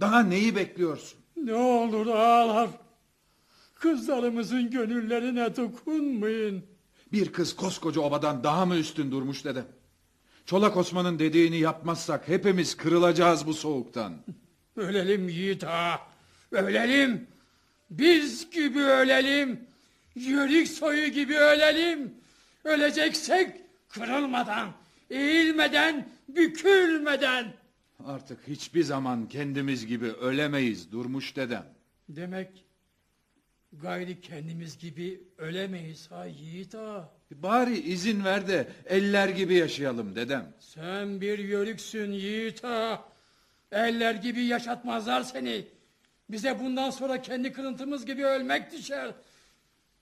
[0.00, 1.18] Daha neyi bekliyorsun?
[1.36, 2.70] Ne olur ağlar.
[3.74, 6.64] Kızlarımızın gönüllerine dokunmayın.
[7.12, 9.66] Bir kız koskoca obadan daha mı üstün durmuş dedem?
[10.46, 14.14] Çolak Osman'ın dediğini yapmazsak hepimiz kırılacağız bu soğuktan.
[14.76, 16.00] Ölelim yiğit ağa,
[16.52, 17.26] ölelim.
[17.90, 19.60] Biz gibi ölelim.
[20.14, 22.23] Yörük soyu gibi ölelim.
[22.64, 24.72] Öleceksek kırılmadan,
[25.10, 27.52] eğilmeden, bükülmeden.
[28.06, 31.66] Artık hiçbir zaman kendimiz gibi ölemeyiz durmuş dedem.
[32.08, 32.64] Demek
[33.72, 37.10] gayri kendimiz gibi ölemeyiz ha yiğit ağa.
[37.30, 40.52] Bari izin ver de eller gibi yaşayalım dedem.
[40.60, 43.04] Sen bir yörüksün yiğit ağa.
[43.72, 45.64] Eller gibi yaşatmazlar seni.
[46.30, 49.14] Bize bundan sonra kendi kırıntımız gibi ölmek düşer.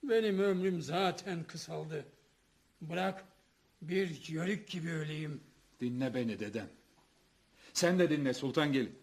[0.02, 2.04] Benim ömrüm zaten kısaldı.
[2.82, 3.24] Bırak
[3.82, 5.40] bir yörük gibi öleyim.
[5.80, 6.68] Dinle beni dedem.
[7.72, 8.94] Sen de dinle Sultan Gelin.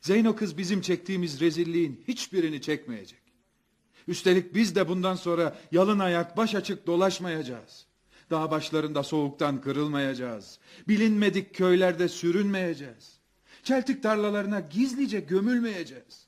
[0.00, 3.20] Zeyno kız bizim çektiğimiz rezilliğin hiçbirini çekmeyecek.
[4.08, 7.86] Üstelik biz de bundan sonra yalın ayak baş açık dolaşmayacağız.
[8.30, 10.58] Dağ başlarında soğuktan kırılmayacağız.
[10.88, 13.18] Bilinmedik köylerde sürünmeyeceğiz.
[13.62, 16.26] Çeltik tarlalarına gizlice gömülmeyeceğiz.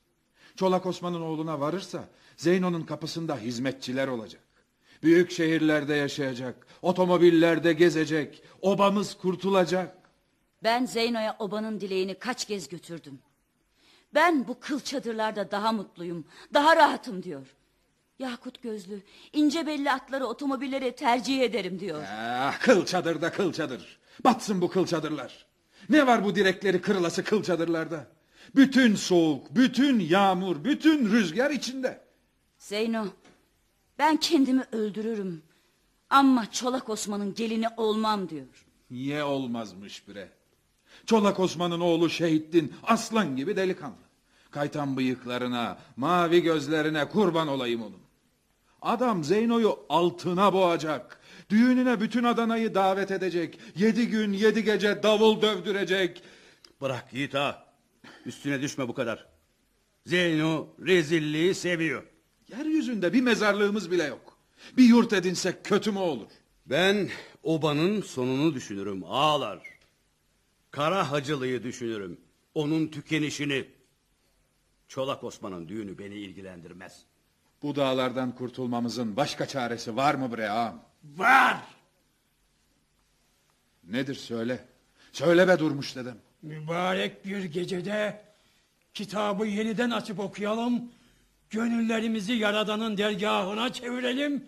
[0.56, 4.45] Çolak Osman'ın oğluna varırsa Zeyno'nun kapısında hizmetçiler olacak.
[5.02, 9.96] Büyük şehirlerde yaşayacak, otomobillerde gezecek, obamız kurtulacak.
[10.62, 13.18] Ben Zeyno'ya obanın dileğini kaç kez götürdüm.
[14.14, 17.46] Ben bu kıl çadırlarda daha mutluyum, daha rahatım diyor.
[18.18, 22.04] Yakut gözlü, ince belli atları otomobillere tercih ederim diyor.
[22.09, 23.98] Ah, kıl çadır da kıl çadır.
[24.24, 25.46] Batsın bu kıl çadırlar.
[25.88, 28.06] Ne var bu direkleri kırılası kıl çadırlarda?
[28.56, 32.00] Bütün soğuk, bütün yağmur, bütün rüzgar içinde.
[32.59, 33.06] Zeyno,
[33.98, 35.42] ben kendimi öldürürüm.
[36.11, 38.66] Ama Çolak Osman'ın gelini olmam diyor.
[38.90, 40.28] Niye olmazmış bre?
[41.06, 44.06] Çolak Osman'ın oğlu Şehittin aslan gibi delikanlı.
[44.50, 48.00] Kaytan bıyıklarına, mavi gözlerine kurban olayım onun.
[48.82, 51.20] Adam Zeyno'yu altına boğacak.
[51.50, 53.59] Düğününe bütün Adana'yı davet edecek.
[53.76, 56.22] Yedi gün yedi gece davul dövdürecek.
[56.80, 57.66] Bırak Yiğit ağa.
[58.26, 59.26] Üstüne düşme bu kadar.
[60.06, 62.02] Zeyno rezilliği seviyor.
[62.48, 64.38] Yeryüzünde bir mezarlığımız bile yok.
[64.76, 66.30] Bir yurt edinsek kötü mü olur?
[66.66, 67.09] Ben
[67.42, 69.59] obanın sonunu düşünürüm ağlar.
[70.70, 72.20] Kara hacılıyı düşünürüm.
[72.54, 73.64] Onun tükenişini.
[74.88, 77.02] Çolak Osman'ın düğünü beni ilgilendirmez.
[77.62, 80.82] Bu dağlardan kurtulmamızın başka çaresi var mı bre ağam?
[81.16, 81.56] Var!
[83.85, 84.64] Nedir söyle.
[85.12, 86.16] Söyle be durmuş dedem.
[86.42, 88.24] Mübarek bir gecede
[88.94, 90.92] kitabı yeniden açıp okuyalım.
[91.50, 94.44] Gönüllerimizi Yaradan'ın dergahına çevirelim.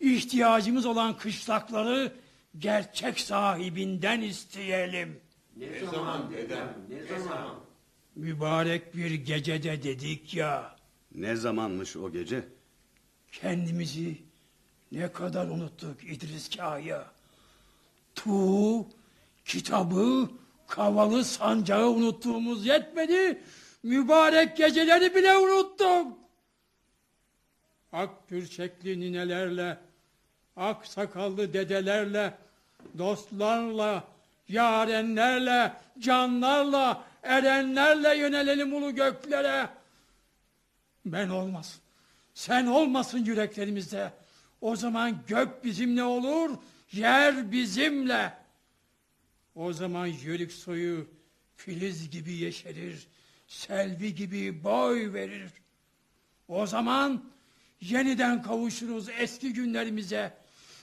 [0.00, 2.12] İhtiyacımız olan kışlakları
[2.58, 5.20] gerçek sahibinden isteyelim.
[5.56, 6.74] Ne zaman dedem?
[6.88, 7.54] Ne zaman?
[8.16, 10.76] Mübarek bir gecede dedik ya.
[11.14, 12.44] Ne zamanmış o gece?
[13.32, 14.16] Kendimizi
[14.92, 17.06] ne kadar unuttuk İdris Kaya.
[18.14, 18.86] Tuğ,
[19.44, 20.30] kitabı,
[20.68, 23.42] kavalı sancağı unuttuğumuz yetmedi.
[23.82, 26.19] Mübarek geceleri bile unuttuk.
[27.92, 29.78] Ak pürçekli ninelerle,
[30.56, 32.38] ak sakallı dedelerle,
[32.98, 34.08] dostlarla,
[34.48, 39.68] yarenlerle, canlarla, erenlerle yönelelim ulu göklere.
[41.06, 41.80] Ben olmasın.
[42.34, 44.12] Sen olmasın yüreklerimizde.
[44.60, 46.50] O zaman gök bizimle olur,
[46.92, 48.34] yer bizimle.
[49.54, 51.08] O zaman yörük soyu
[51.56, 53.06] filiz gibi yeşerir,
[53.46, 55.50] selvi gibi boy verir.
[56.48, 57.24] O zaman
[57.80, 60.32] Yeniden kavuşuruz eski günlerimize.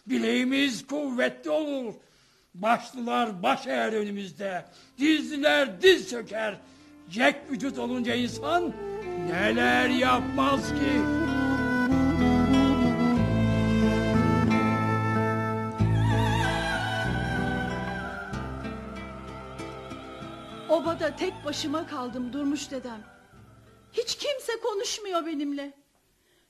[0.08, 1.94] Bileğimiz kuvvetli olur.
[2.56, 4.66] Başlılar baş eğer önümüzde.
[4.98, 6.58] Dizliler diz çöker.
[7.10, 8.74] Cek vücut olunca insan
[9.30, 11.02] neler yapmaz ki?
[20.70, 23.02] Obada tek başıma kaldım Durmuş dedem.
[23.94, 25.87] Hiç kimse konuşmuyor benimle.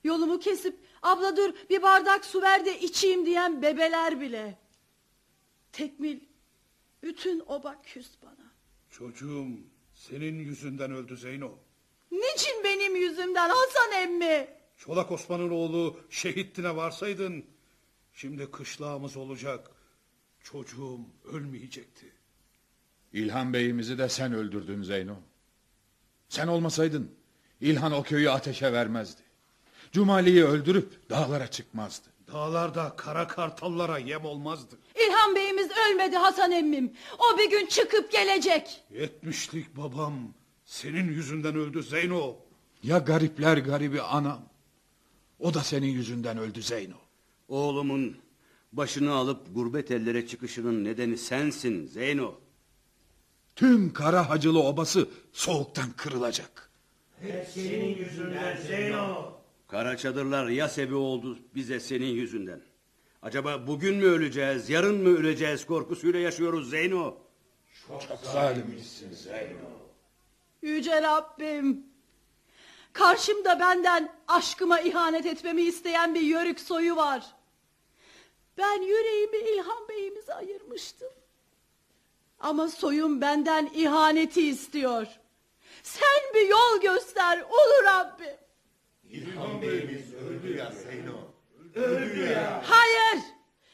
[0.04, 4.58] Yolumu kesip abla dur bir bardak su ver de içeyim diyen bebeler bile.
[5.72, 6.20] Tekmil
[7.02, 8.52] bütün oba küs bana.
[8.90, 9.46] Çocuğum
[9.94, 11.50] senin yüzünden öldü Zeyno.
[12.10, 14.48] Niçin benim yüzümden Hasan emmi?
[14.76, 17.44] Çolak Osman'ın oğlu şehitine varsaydın
[18.12, 19.70] şimdi kışlağımız olacak.
[20.42, 21.00] Çocuğum
[21.32, 22.12] ölmeyecekti.
[23.12, 25.16] İlhan Bey'imizi de sen öldürdün Zeyno.
[26.28, 27.14] Sen olmasaydın
[27.60, 29.27] İlhan o köyü ateşe vermezdi.
[29.92, 32.08] Cumali'yi öldürüp dağlara çıkmazdı.
[32.32, 34.78] Dağlarda kara kartallara yem olmazdı.
[34.94, 36.92] İlhan Bey'imiz ölmedi Hasan emmim.
[37.18, 38.82] O bir gün çıkıp gelecek.
[38.90, 40.14] Yetmişlik babam
[40.64, 42.36] senin yüzünden öldü Zeyno.
[42.82, 44.42] Ya garipler garibi anam.
[45.38, 46.96] O da senin yüzünden öldü Zeyno.
[47.48, 48.16] Oğlumun
[48.72, 52.34] başını alıp gurbet ellere çıkışının nedeni sensin Zeyno.
[53.56, 56.70] Tüm kara hacılı obası soğuktan kırılacak.
[59.68, 62.60] Kara çadırlar ya sebi oldu bize senin yüzünden.
[63.22, 67.14] Acaba bugün mü öleceğiz, yarın mı öleceğiz korkusuyla yaşıyoruz Zeyno.
[68.22, 69.18] Zalimmişsin.
[70.62, 71.86] Yüce Rabbim.
[72.92, 77.26] Karşımda benden aşkıma ihanet etmemi isteyen bir yörük soyu var.
[78.58, 81.12] Ben yüreğimi İlhan Bey'imize ayırmıştım.
[82.40, 85.06] Ama soyum benden ihaneti istiyor.
[85.82, 88.47] Sen bir yol göster ulu Rabbim.
[89.10, 91.18] İlhan Bey'imiz öldü ya Zeyno.
[91.74, 92.62] Öldü ya.
[92.66, 93.24] Hayır.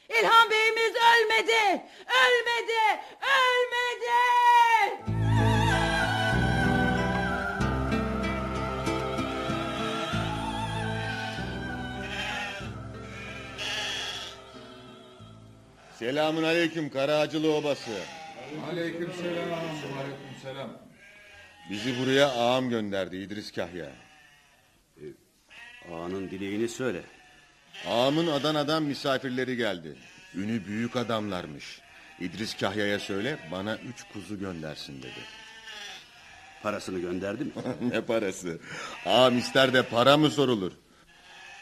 [0.09, 1.83] İlhan Bey'imiz ölmedi.
[2.05, 3.01] Ölmedi.
[3.21, 4.15] Ölmedi.
[15.99, 17.91] Selamun aleyküm Karahacılı Obası.
[18.71, 19.49] Aleyküm selam.
[19.99, 20.69] Aleyküm selam.
[21.69, 24.04] Bizi buraya ağam gönderdi İdris Kahya.
[25.93, 27.01] Ağanın dileğini söyle.
[27.87, 29.95] Ağamın Adana'dan misafirleri geldi.
[30.35, 31.79] Ünü büyük adamlarmış.
[32.19, 35.19] İdris Kahya'ya söyle bana üç kuzu göndersin dedi.
[36.63, 37.51] Parasını gönderdi mi?
[37.91, 38.59] ne parası?
[39.05, 40.71] Ağam ister de para mı sorulur?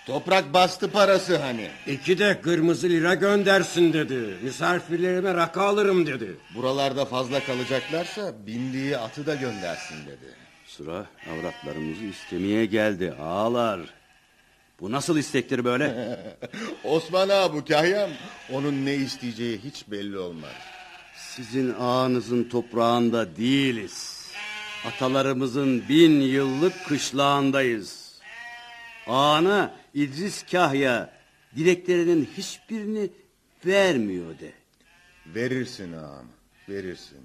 [0.06, 1.70] Toprak bastı parası hani.
[1.88, 4.38] İki de kırmızı lira göndersin dedi.
[4.42, 6.38] Misafirlerime rakı alırım dedi.
[6.56, 10.34] Buralarda fazla kalacaklarsa bindiği atı da göndersin dedi.
[10.66, 13.80] Sıra avratlarımızı istemeye geldi ağalar.
[14.80, 16.18] Bu nasıl istektir böyle?
[16.84, 18.12] Osman ağa bu Kahya'm.
[18.52, 20.52] Onun ne isteyeceği hiç belli olmaz.
[21.18, 24.28] Sizin ağanızın toprağında değiliz.
[24.86, 28.20] Atalarımızın bin yıllık kışlağındayız.
[29.08, 31.14] Ağana İdris Kahya
[31.56, 33.10] dileklerinin hiçbirini
[33.66, 34.52] vermiyor de.
[35.26, 36.26] Verirsin ağam,
[36.70, 37.20] verirsin.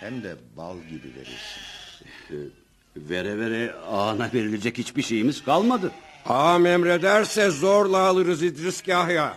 [0.00, 2.52] Hem de bal gibi verirsin.
[2.96, 5.92] Vere vere ağana verilecek hiçbir şeyimiz kalmadı.
[6.26, 9.36] Ağam emrederse zorla alırız İdris Kahya.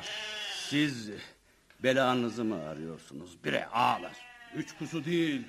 [0.69, 1.10] Siz
[1.84, 4.12] belanızı mı arıyorsunuz bre ağalar?
[4.56, 5.41] Üç kuzu değil,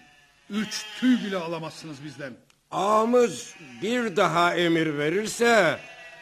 [0.51, 2.33] üç tüy bile alamazsınız bizden.
[2.71, 5.79] Ağamız bir daha emir verirse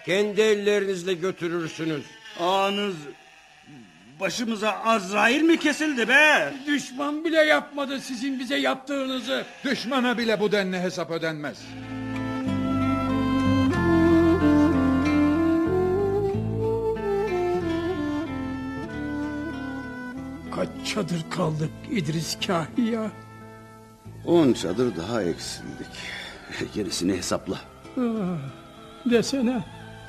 [0.06, 2.04] kendi ellerinizle götürürsünüz.
[2.40, 2.94] Ağanız
[4.20, 6.54] başımıza Azrail mi kesildi be?
[6.66, 9.44] Düşman bile yapmadı sizin bize yaptığınızı.
[9.64, 11.58] Düşmana bile bu denli hesap ödenmez.
[20.94, 23.10] Çadır kaldık İdris Kahya.
[24.26, 25.86] On çadır daha eksildik.
[26.74, 27.60] Gerisini hesapla.
[29.10, 29.64] Desene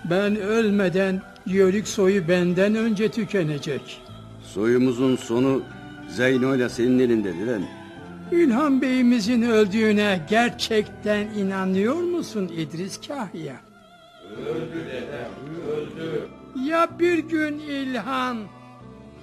[0.09, 4.01] ben ölmeden yörük soyu benden önce tükenecek.
[4.43, 5.63] Soyumuzun sonu
[6.09, 7.63] Zeyno ile senin elindedir hem.
[8.39, 13.55] İlhan Bey'imizin öldüğüne gerçekten inanıyor musun İdris Kahya?
[14.37, 15.31] Öldü dedem,
[15.71, 16.27] öldü.
[16.69, 18.37] Ya bir gün İlhan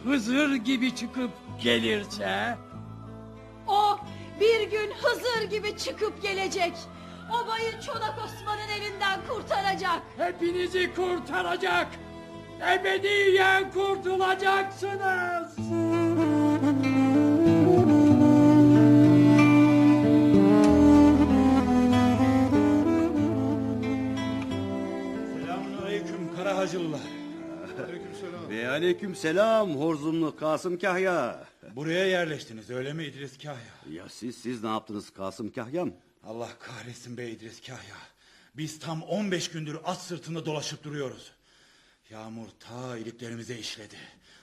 [0.04, 1.30] Hızır gibi çıkıp
[1.62, 2.56] gelirse?
[3.68, 3.98] O
[4.40, 6.72] bir gün Hızır gibi çıkıp gelecek.
[7.30, 10.02] Obayı Çolak Osman'ın elinden kurtaracak.
[10.16, 11.88] Hepinizi kurtaracak.
[12.72, 15.56] Ebediyen kurtulacaksınız.
[25.34, 27.00] Selamun aleyküm Karahacılılar.
[28.50, 31.44] Ve aleyküm selam Horzumlu Kasım Kahya.
[31.76, 33.74] Buraya yerleştiniz öyle mi İdris Kahya?
[33.92, 35.92] Ya siz siz ne yaptınız Kasım Kahyam?
[36.24, 37.96] Allah kahretsin be İdris Kahya.
[38.56, 41.32] Biz tam 15 gündür at sırtında dolaşıp duruyoruz.
[42.10, 43.96] Yağmur ta iliklerimize işledi.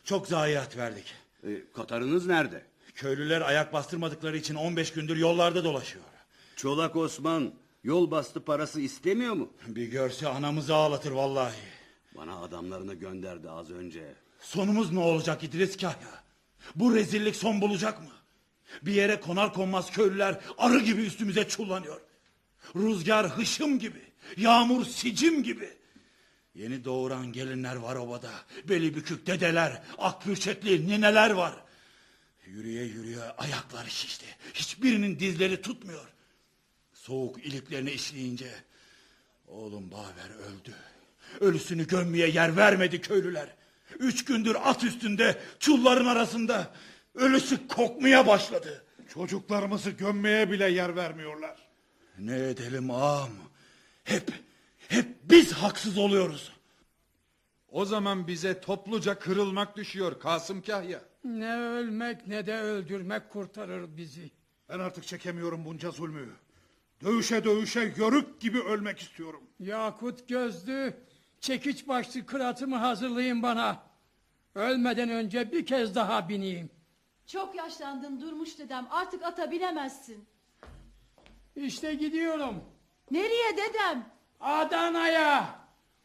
[0.03, 1.13] Çok zayiat verdik.
[1.43, 2.63] E, Katarınız nerede?
[2.95, 6.05] Köylüler ayak bastırmadıkları için 15 gündür yollarda dolaşıyor.
[6.55, 7.53] Çolak Osman
[7.83, 9.53] yol bastı parası istemiyor mu?
[9.67, 11.55] Bir görse anamızı ağlatır vallahi.
[12.15, 14.15] Bana adamlarını gönderdi az önce.
[14.39, 16.26] Sonumuz ne olacak İdris Kahya?
[16.75, 18.11] Bu rezillik son bulacak mı?
[18.81, 22.01] Bir yere konar konmaz köylüler arı gibi üstümüze çullanıyor.
[22.75, 24.01] Rüzgar hışım gibi,
[24.37, 25.77] yağmur sicim gibi.
[26.55, 28.31] Yeni doğuran gelinler var obada.
[28.69, 31.55] Beli bükük dedeler, akbürçetli nineler var.
[32.45, 34.25] Yürüye yürüye ayakları şişti.
[34.53, 36.07] Hiçbirinin dizleri tutmuyor.
[36.93, 38.51] Soğuk iliklerini işleyince...
[39.47, 40.75] Oğlum Baver öldü.
[41.39, 43.55] Ölüsünü gömmeye yer vermedi köylüler.
[43.99, 46.71] Üç gündür at üstünde, çulların arasında.
[47.15, 48.85] Ölüsü kokmaya başladı.
[49.13, 51.67] Çocuklarımızı gömmeye bile yer vermiyorlar.
[52.19, 53.29] Ne edelim ağam?
[54.03, 54.31] Hep,
[54.87, 56.51] hep biz haksız oluyoruz.
[57.69, 61.01] O zaman bize topluca kırılmak düşüyor Kasım Kahya.
[61.23, 64.31] Ne ölmek ne de öldürmek kurtarır bizi.
[64.69, 66.29] Ben artık çekemiyorum bunca zulmü.
[67.03, 69.43] Dövüşe dövüşe yörük gibi ölmek istiyorum.
[69.59, 70.93] Yakut gözlü,
[71.47, 73.77] çekiç başlı kıratımı hazırlayın bana.
[74.55, 76.69] Ölmeden önce bir kez daha bineyim.
[77.27, 80.25] Çok yaşlandın Durmuş dedem artık ata binemezsin.
[81.55, 82.63] İşte gidiyorum.
[83.11, 84.09] Nereye dedem?
[84.39, 85.45] Adana'ya,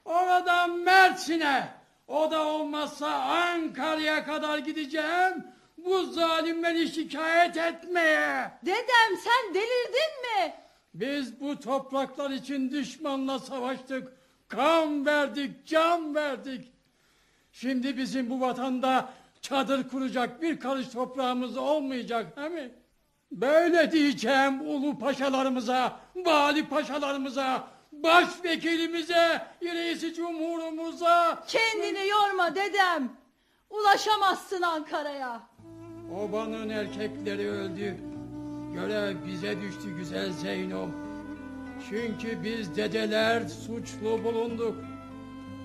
[0.04, 1.68] oradan Mersin'e,
[2.08, 5.46] o da olmazsa Ankara'ya kadar gideceğim.
[5.76, 8.52] Bu zalimleri şikayet etmeye.
[8.66, 10.54] Dedem sen delirdin mi?
[10.94, 14.21] Biz bu topraklar için düşmanla savaştık.
[14.52, 16.72] Kan verdik, can verdik.
[17.52, 19.08] Şimdi bizim bu vatanda
[19.40, 22.70] çadır kuracak bir karış toprağımız olmayacak değil mi?
[23.32, 31.44] Böyle diyeceğim ulu paşalarımıza, vali paşalarımıza, başvekilimize, reisi cumhurumuza.
[31.48, 33.12] Kendini yorma dedem.
[33.70, 35.40] Ulaşamazsın Ankara'ya.
[36.20, 37.96] Obanın erkekleri öldü.
[38.74, 41.01] Görev bize düştü güzel Zeyno.
[41.88, 44.76] Çünkü biz dedeler suçlu bulunduk.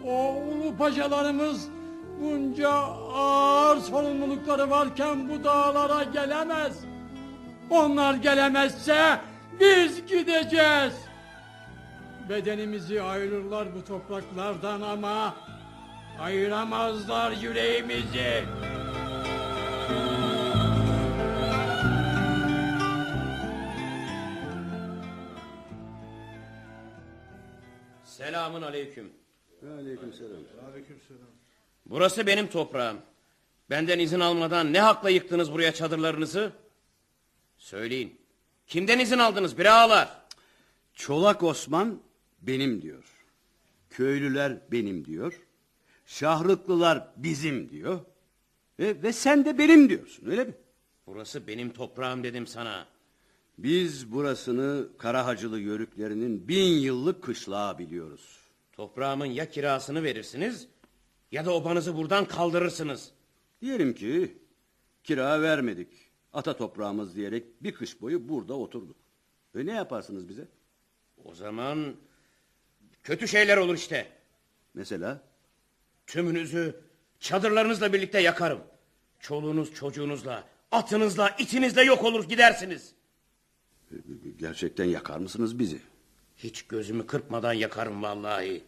[0.06, 1.68] O ulu paşalarımız
[2.22, 6.80] bunca ağır sorumlulukları varken bu dağlara gelemez.
[7.70, 9.20] Onlar gelemezse
[9.60, 10.94] biz gideceğiz.
[12.30, 15.36] Bedenimizi ayırırlar bu topraklardan ama
[16.20, 18.44] ayıramazlar yüreğimizi.
[28.28, 29.12] Selamun aleyküm.
[29.80, 30.42] Aleykümselam.
[31.86, 32.98] Burası benim toprağım.
[33.70, 36.52] Benden izin almadan ne hakla yıktınız buraya çadırlarınızı?
[37.58, 38.22] Söyleyin.
[38.68, 40.22] Kimden izin aldınız bir ağalar?
[40.94, 42.02] Çolak Osman
[42.42, 43.04] benim diyor.
[43.90, 45.42] Köylüler benim diyor.
[46.06, 48.00] Şahlıklılar bizim diyor.
[48.80, 50.54] Ve, ve sen de benim diyorsun öyle mi?
[51.08, 52.88] Burası benim toprağım dedim sana.
[53.58, 58.40] Biz burasını Karahacılı yörüklerinin bin yıllık kışlağı biliyoruz.
[58.72, 60.68] Toprağımın ya kirasını verirsiniz
[61.32, 63.12] ya da obanızı buradan kaldırırsınız.
[63.62, 64.38] Diyelim ki
[65.04, 65.88] kira vermedik.
[66.34, 68.96] Ata toprağımız diyerek bir kış boyu burada oturduk.
[69.56, 70.48] Ve ne yaparsınız bize?
[71.26, 71.96] O zaman
[73.04, 74.12] kötü şeyler olur işte.
[74.74, 75.22] Mesela?
[76.08, 76.82] Tümünüzü
[77.20, 78.60] çadırlarınızla birlikte yakarım.
[79.20, 82.97] Çoluğunuz çocuğunuzla, atınızla, itinizle yok olur gidersiniz.
[84.38, 85.80] Gerçekten yakar mısınız bizi?
[86.38, 88.64] Hiç gözümü kırpmadan yakarım vallahi.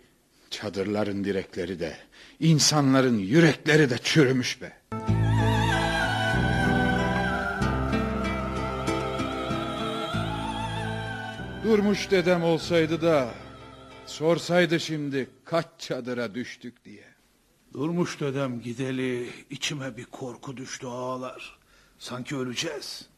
[0.49, 1.97] Çadırların direkleri de,
[2.39, 4.77] insanların yürekleri de çürümüş be.
[11.63, 13.33] Durmuş dedem olsaydı da
[14.05, 17.03] sorsaydı şimdi kaç çadıra düştük diye.
[17.73, 21.59] Durmuş dedem gideli içime bir korku düştü ağalar.
[21.99, 23.08] Sanki öleceğiz.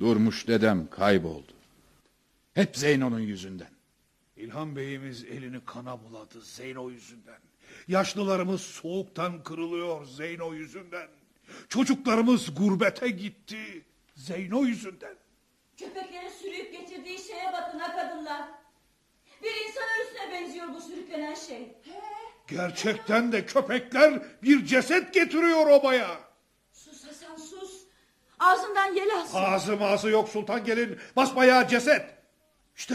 [0.00, 1.52] Durmuş dedem kayboldu.
[2.54, 3.70] Hep Zeyno'nun yüzünden.
[4.36, 7.38] İlhan Bey'imiz elini kana buladı Zeyno yüzünden.
[7.88, 11.08] Yaşlılarımız soğuktan kırılıyor Zeyno yüzünden.
[11.68, 13.84] Çocuklarımız gurbete gitti
[14.14, 15.14] Zeyno yüzünden.
[15.76, 18.48] Köpeklerin sürüyüp getirdiği şeye bakın ha kadınlar.
[19.42, 21.68] Bir insan ölüsüne benziyor bu sürüklenen şey.
[22.48, 26.25] Gerçekten de köpekler bir ceset getiriyor obaya.
[28.46, 29.38] Ağzından yel alsın.
[29.38, 32.02] Ağzı mağazı yok sultan gelin basbayağı ceset.
[32.76, 32.94] İşte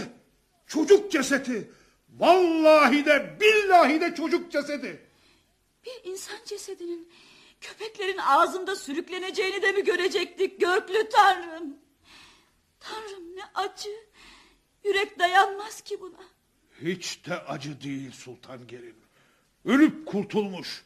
[0.68, 1.72] çocuk cesedi.
[2.10, 5.08] Vallahi de billahi de çocuk cesedi.
[5.86, 7.10] Bir insan cesedinin
[7.62, 11.78] köpeklerin ağzında sürükleneceğini de mi görecektik Görklü Tanrım?
[12.80, 13.90] Tanrım ne acı.
[14.84, 16.24] Yürek dayanmaz ki buna.
[16.82, 18.96] Hiç de acı değil sultan gelin.
[19.66, 20.84] Ölüp kurtulmuş.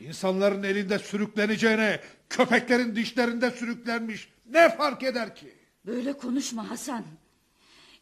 [0.00, 4.28] İnsanların elinde sürükleneceğine köpeklerin dişlerinde sürüklenmiş.
[4.50, 5.54] Ne fark eder ki?
[5.86, 7.04] Böyle konuşma Hasan.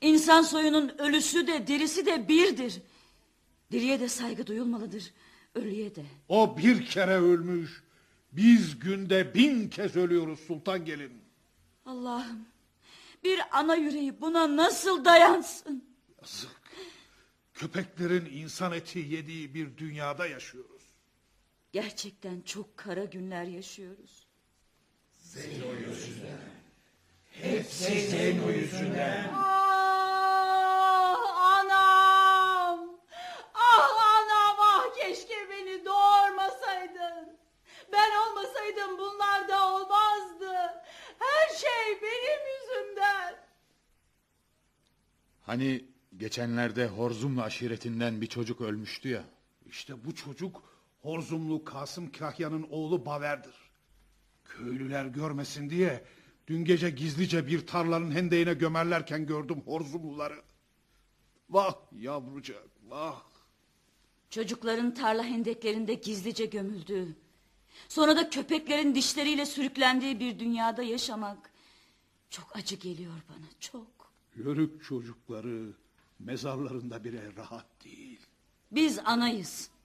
[0.00, 2.82] İnsan soyunun ölüsü de dirisi de birdir.
[3.72, 5.12] Diriye de saygı duyulmalıdır.
[5.54, 6.04] Ölüye de.
[6.28, 7.82] O bir kere ölmüş.
[8.32, 11.12] Biz günde bin kez ölüyoruz sultan gelin.
[11.86, 12.46] Allah'ım
[13.24, 15.84] bir ana yüreği buna nasıl dayansın?
[16.22, 16.50] Yazık.
[17.54, 20.75] Köpeklerin insan eti yediği bir dünyada yaşıyoruz.
[21.76, 24.26] Gerçekten çok kara günler yaşıyoruz.
[25.18, 26.40] Zeyno yüzünden.
[27.30, 29.30] Hepsi Zeyno yüzünden.
[29.34, 29.56] Ah
[31.58, 33.00] anam.
[33.54, 37.38] Ah anam ah keşke beni doğurmasaydın.
[37.92, 40.54] Ben olmasaydım bunlar da olmazdı.
[41.18, 43.36] Her şey benim yüzümden.
[45.42, 45.84] Hani
[46.16, 49.24] geçenlerde Horzumlu aşiretinden bir çocuk ölmüştü ya.
[49.66, 50.75] İşte bu çocuk
[51.06, 53.54] Horzumlu Kasım Kahya'nın oğlu Baver'dir.
[54.44, 56.04] Köylüler görmesin diye
[56.46, 60.42] dün gece gizlice bir tarlanın hendeğine gömerlerken gördüm Horzumluları.
[61.50, 63.22] Vah yavrucak vah.
[64.30, 67.16] Çocukların tarla hendeklerinde gizlice gömüldüğü,
[67.88, 71.50] sonra da köpeklerin dişleriyle sürüklendiği bir dünyada yaşamak
[72.30, 74.12] çok acı geliyor bana, çok.
[74.36, 75.72] Yörük çocukları
[76.18, 78.20] mezarlarında bile rahat değil.
[78.70, 79.75] Biz anayız.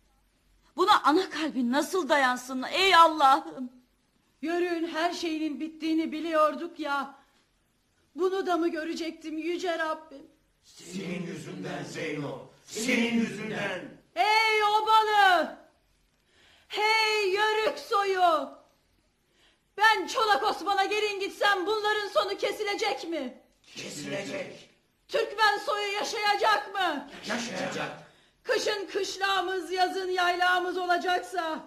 [0.78, 3.72] Buna ana kalbin nasıl dayansın ey Allah'ım?
[4.42, 7.16] Yörüğün her şeyinin bittiğini biliyorduk ya.
[8.16, 10.28] Bunu da mı görecektim yüce Rabbim?
[10.64, 12.40] Senin yüzünden Zeyno.
[12.66, 13.82] Senin yüzünden.
[14.14, 15.58] Hey obalı!
[16.68, 18.50] Hey yörük soyu!
[19.78, 23.42] Ben Çolak Osman'a gelin gitsem bunların sonu kesilecek mi?
[23.76, 24.70] Kesilecek.
[25.08, 27.10] Türkmen soyu yaşayacak mı?
[27.28, 28.01] Yaşayacak.
[28.44, 31.60] Kışın kışlağımız, yazın yaylağımız olacaksa,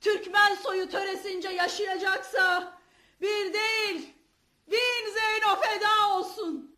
[0.00, 2.78] Türkmen soyu töresince yaşayacaksa,
[3.20, 4.14] bir değil,
[4.66, 6.76] bin Zeyno feda olsun.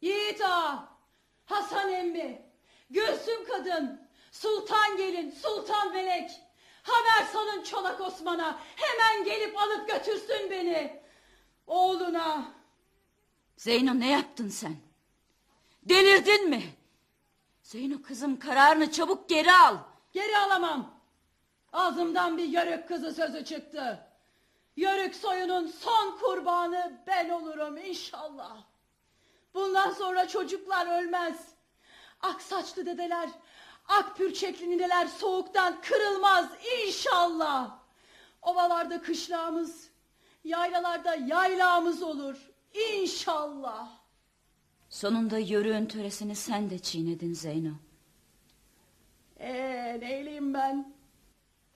[0.00, 0.88] Yiğit ağa,
[1.46, 2.42] Hasan emmi,
[2.90, 6.30] Gülsüm kadın, Sultan gelin, Sultan melek,
[6.82, 11.02] haber salın Çolak Osman'a, hemen gelip alıp götürsün beni.
[11.66, 12.52] Oğluna,
[13.56, 14.76] Zeyno ne yaptın sen?
[15.82, 16.77] Delirdin mi?
[17.68, 19.76] Zeyno kızım kararını çabuk geri al.
[20.12, 20.94] Geri alamam.
[21.72, 24.06] Ağzımdan bir yörük kızı sözü çıktı.
[24.76, 28.56] Yörük soyunun son kurbanı ben olurum inşallah.
[29.54, 31.48] Bundan sonra çocuklar ölmez.
[32.22, 33.28] Ak saçlı dedeler,
[33.88, 36.48] ak pürçekli nineler soğuktan kırılmaz
[36.84, 37.78] inşallah.
[38.42, 39.90] Ovalarda kışlağımız,
[40.44, 43.97] yaylalarda yaylağımız olur inşallah.
[44.90, 47.72] Sonunda yörüğün töresini sen de çiğnedin Zeyno.
[49.40, 50.94] Ee, neyleyim ben?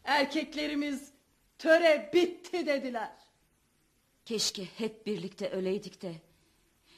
[0.04, 1.12] Erkeklerimiz
[1.58, 3.12] töre bitti dediler.
[4.24, 6.12] Keşke hep birlikte öleydik de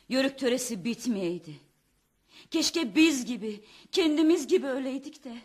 [0.08, 1.60] yörük töresi bitmeyeydi.
[2.50, 5.36] Keşke biz gibi, kendimiz gibi öleydik de.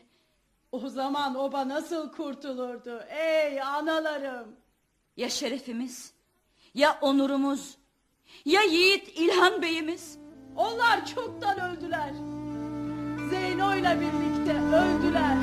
[0.71, 4.55] O zaman oba nasıl kurtulurdu ey analarım?
[5.17, 6.13] Ya şerefimiz,
[6.73, 7.77] ya onurumuz,
[8.45, 10.18] ya yiğit İlhan Bey'imiz.
[10.59, 12.11] Onlar çoktan öldüler.
[13.29, 15.37] Zeyno'yla birlikte öldüler.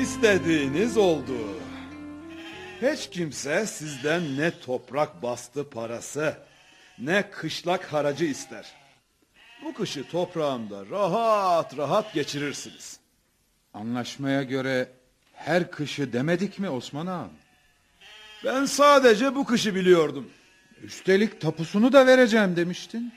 [0.00, 1.36] İstediğiniz oldu.
[2.82, 6.36] Hiç kimse sizden ne toprak bastı parası,
[6.98, 8.66] ne kışlak haracı ister.
[9.64, 13.00] Bu kışı toprağımda rahat rahat geçirirsiniz.
[13.74, 14.92] Anlaşmaya göre
[15.34, 17.30] her kışı demedik mi Osman Ağam?
[18.44, 20.30] Ben sadece bu kışı biliyordum.
[20.82, 23.12] Üstelik tapusunu da vereceğim demiştin.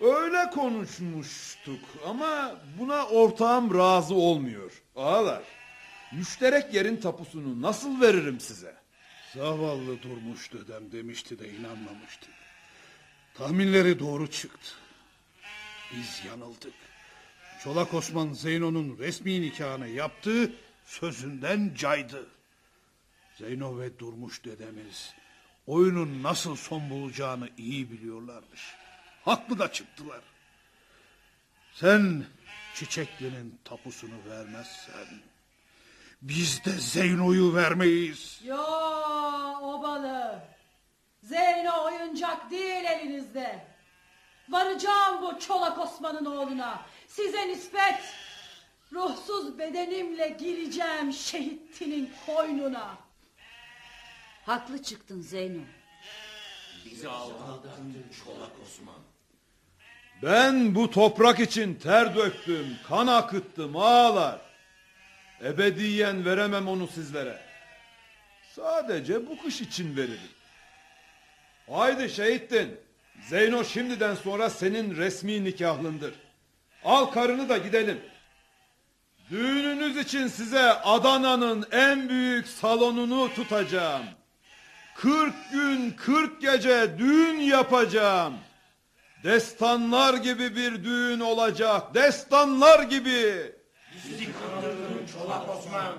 [0.00, 4.82] Öyle konuşmuştuk ama buna ortağım razı olmuyor.
[4.96, 5.42] Ağalar,
[6.12, 8.74] müşterek yerin tapusunu nasıl veririm size?
[9.34, 12.30] Zavallı durmuş dedem demişti de inanmamıştık.
[13.34, 14.70] Tahminleri doğru çıktı.
[15.92, 16.74] Biz yanıldık.
[17.64, 20.52] Çolak Osman Zeyno'nun resmi nikahını yaptı,
[20.84, 22.26] sözünden caydı.
[23.38, 25.14] Zeyno ve Durmuş dedemiz
[25.66, 28.74] oyunun nasıl son bulacağını iyi biliyorlarmış.
[29.24, 30.20] Haklı da çıktılar.
[31.74, 32.24] Sen
[32.74, 35.06] Çiçekli'nin tapusunu vermezsen
[36.22, 38.40] biz de Zeyno'yu vermeyiz.
[38.44, 38.62] Yo
[39.62, 40.42] obalı.
[41.22, 43.66] Zeyno oyuncak değil elinizde.
[44.48, 46.82] Varacağım bu Çolak Osman'ın oğluna.
[47.08, 48.14] Size nispet.
[48.92, 53.01] Ruhsuz bedenimle gireceğim şehitinin koynuna.
[54.46, 55.60] Haklı çıktın Zeyno.
[56.84, 58.94] Bizi aldattın Çolak Osman.
[60.22, 64.40] Ben bu toprak için ter döktüm, kan akıttım ağalar.
[65.44, 67.40] Ebediyen veremem onu sizlere.
[68.54, 70.30] Sadece bu kış için veririm.
[71.70, 72.80] Haydi Şehittin.
[73.28, 76.14] Zeyno şimdiden sonra senin resmi nikahlındır.
[76.84, 78.00] Al karını da gidelim.
[79.30, 84.04] Düğününüz için size Adana'nın en büyük salonunu tutacağım.
[85.02, 88.34] 40 gün 40 gece düğün yapacağım.
[89.24, 91.94] Destanlar gibi bir düğün olacak.
[91.94, 93.52] Destanlar gibi.
[95.12, 95.94] Çolak Osman.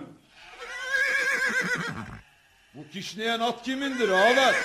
[2.73, 4.55] Bu kişneyen at kimindir ağalar?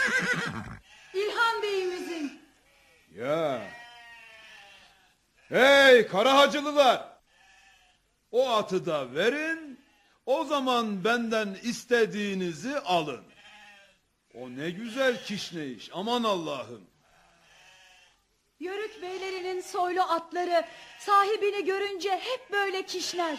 [1.15, 2.43] İlhan Bey'imizin.
[3.15, 3.63] Ya.
[5.49, 7.09] Hey Karahacılılar.
[8.31, 9.81] O atı da verin.
[10.27, 13.28] O zaman benden istediğinizi alın.
[14.41, 15.91] O ne güzel kişneyiş.
[15.93, 16.85] Aman Allah'ım.
[18.61, 20.65] Yörük beylerinin soylu atları
[20.99, 23.39] sahibini görünce hep böyle kişner.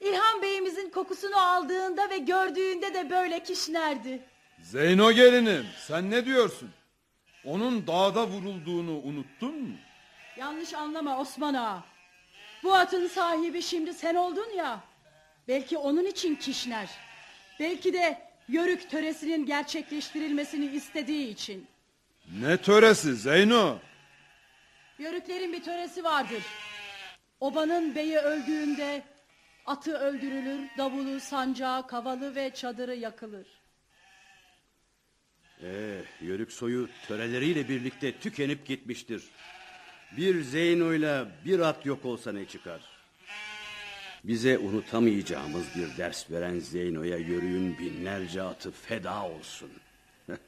[0.00, 4.22] İlhan Bey'imizin kokusunu aldığında ve gördüğünde de böyle kişnerdi.
[4.62, 6.70] Zeyno gelinim sen ne diyorsun?
[7.44, 9.76] Onun dağda vurulduğunu unuttun mu?
[10.36, 11.84] Yanlış anlama Osman Ağa.
[12.62, 14.80] Bu atın sahibi şimdi sen oldun ya.
[15.48, 16.88] Belki onun için kişner.
[17.60, 21.66] Belki de yörük töresinin gerçekleştirilmesini istediği için.
[22.40, 23.78] Ne töresi Zeyno?
[24.98, 26.42] Yörüklerin bir töresi vardır.
[27.40, 29.02] Obanın beyi öldüğünde
[29.66, 33.46] atı öldürülür, davulu, sancağı, kavalı ve çadırı yakılır.
[35.62, 39.22] Ee, yörük soyu töreleriyle birlikte tükenip gitmiştir.
[40.16, 42.93] Bir Zeyno'yla bir at yok olsa ne çıkar?
[44.24, 49.70] Bize unutamayacağımız bir ders veren Zeyno'ya yörüğün binlerce atı feda olsun.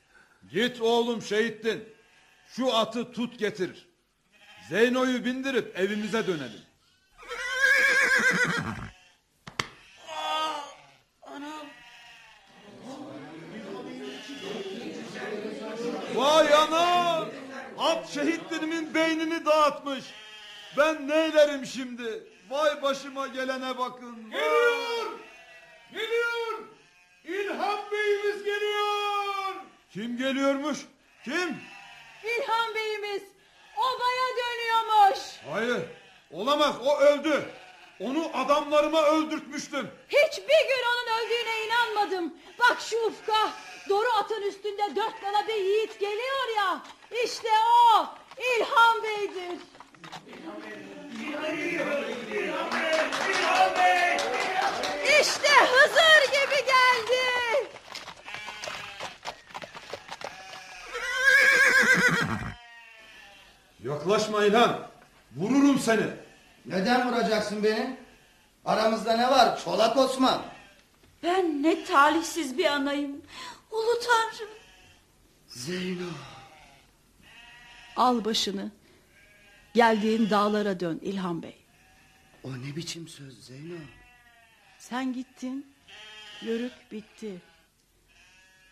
[0.53, 1.85] Git oğlum Şehittin.
[2.49, 3.89] Şu atı tut getir.
[4.68, 6.61] Zeyno'yu bindirip evimize dönelim.
[16.14, 17.29] Vay anam!
[17.79, 20.05] At şehitlerimin beynini dağıtmış.
[20.77, 22.36] Ben neylerim şimdi?
[22.51, 24.30] Vay başıma gelene bakın.
[24.30, 25.18] Geliyor!
[25.92, 26.59] Geliyor!
[27.24, 29.55] İlhan Bey'imiz geliyor!
[29.92, 30.78] Kim geliyormuş?
[31.24, 31.57] Kim?
[32.24, 33.22] İlhan Bey'imiz
[33.76, 35.18] obaya dönüyormuş.
[35.53, 35.88] Hayır.
[36.32, 36.76] Olamaz.
[36.84, 37.44] O öldü.
[38.01, 39.90] Onu adamlarıma öldürtmüştüm.
[40.09, 42.34] Hiçbir gün onun öldüğüne inanmadım.
[42.59, 43.53] Bak şu ufka.
[43.88, 46.82] Doğru atın üstünde dört nala bir yiğit geliyor ya.
[47.24, 47.49] İşte
[47.92, 48.07] o
[48.38, 49.59] İlhan Bey'dir.
[55.20, 57.70] İşte Hızır gibi geldi.
[63.84, 64.89] Yaklaşma İlhan.
[65.37, 66.07] Vururum seni.
[66.66, 67.97] Neden vuracaksın beni?
[68.64, 70.43] Aramızda ne var Çolak Osman?
[71.22, 73.22] Ben ne talihsiz bir anayım.
[73.70, 74.51] Ulu Tanrım.
[75.49, 76.07] Zeyno.
[77.97, 78.70] Al başını.
[79.77, 81.57] Geldiğin dağlara dön İlhan Bey.
[82.45, 83.74] O ne biçim söz Zeyno?
[84.79, 85.74] Sen gittin.
[86.43, 87.43] Yörük bitti.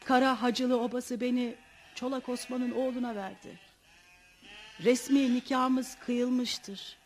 [0.05, 1.55] Kara Hacılı obası beni
[1.95, 3.59] Çolak Osman'ın oğluna verdi.
[4.85, 6.97] Resmi nikahımız kıyılmıştır.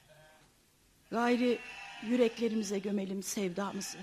[1.11, 1.59] Gayri
[2.03, 3.99] yüreklerimize gömelim sevdamızı.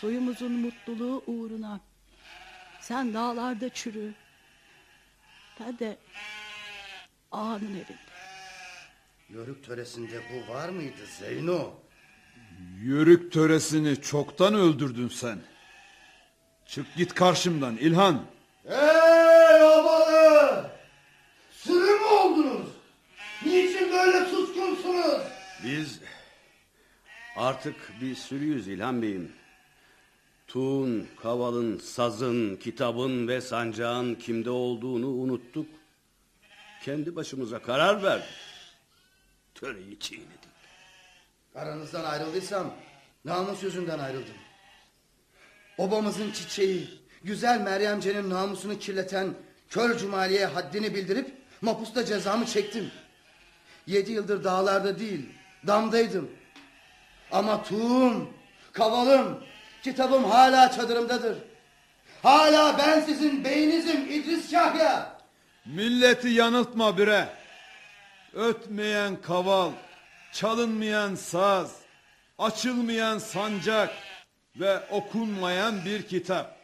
[0.00, 1.80] Soyumuzun mutluluğu uğruna.
[2.80, 4.14] Sen dağlarda çürü.
[5.60, 5.98] Ben de
[7.32, 8.13] ağanın evinde.
[9.28, 11.70] Yörük töresinde bu var mıydı Zeyno?
[12.82, 15.38] Yörük töresini çoktan öldürdün sen.
[16.66, 18.22] Çık git karşımdan İlhan.
[18.68, 20.70] Hey obalı!
[21.50, 22.66] Sürü mü oldunuz?
[23.46, 25.22] Niçin böyle suskunsunuz?
[25.64, 26.00] Biz
[27.36, 29.32] artık bir sürüyüz İlhan Bey'im.
[30.46, 35.66] Tuğun, kavalın, sazın, kitabın ve sancağın kimde olduğunu unuttuk.
[36.84, 38.53] Kendi başımıza karar verdik.
[39.54, 40.28] Töreyi çiğnedik.
[41.54, 42.74] Aranızdan ayrıldıysam
[43.24, 44.34] namus yüzünden ayrıldım.
[45.78, 46.88] Obamızın çiçeği,
[47.24, 49.34] güzel Meryemce'nin namusunu kirleten
[49.68, 52.90] kör cumaliye haddini bildirip mapusta cezamı çektim.
[53.86, 55.28] Yedi yıldır dağlarda değil,
[55.66, 56.30] damdaydım.
[57.32, 58.30] Ama tuğum,
[58.72, 59.44] kavalım,
[59.82, 61.38] kitabım hala çadırımdadır.
[62.22, 65.18] Hala ben sizin beyinizim İdris Kahya.
[65.66, 67.28] Milleti yanıltma bire.
[68.34, 69.72] Ötmeyen kaval,
[70.32, 71.76] çalınmayan saz,
[72.38, 73.90] açılmayan sancak
[74.56, 76.56] ve okunmayan bir kitap.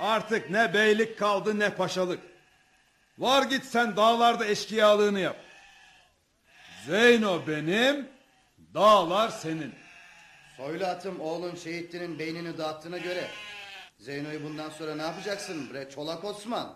[0.00, 2.20] Artık ne beylik kaldı ne paşalık.
[3.18, 5.36] Var git sen dağlarda eşkıyalığını yap.
[6.86, 8.08] Zeyno benim,
[8.74, 9.74] dağlar senin.
[10.56, 13.24] Soylu atım oğlun şehitliğinin beynini dağıttığına göre...
[13.98, 16.74] Zeyno'yu bundan sonra ne yapacaksın bre Çolak Osman?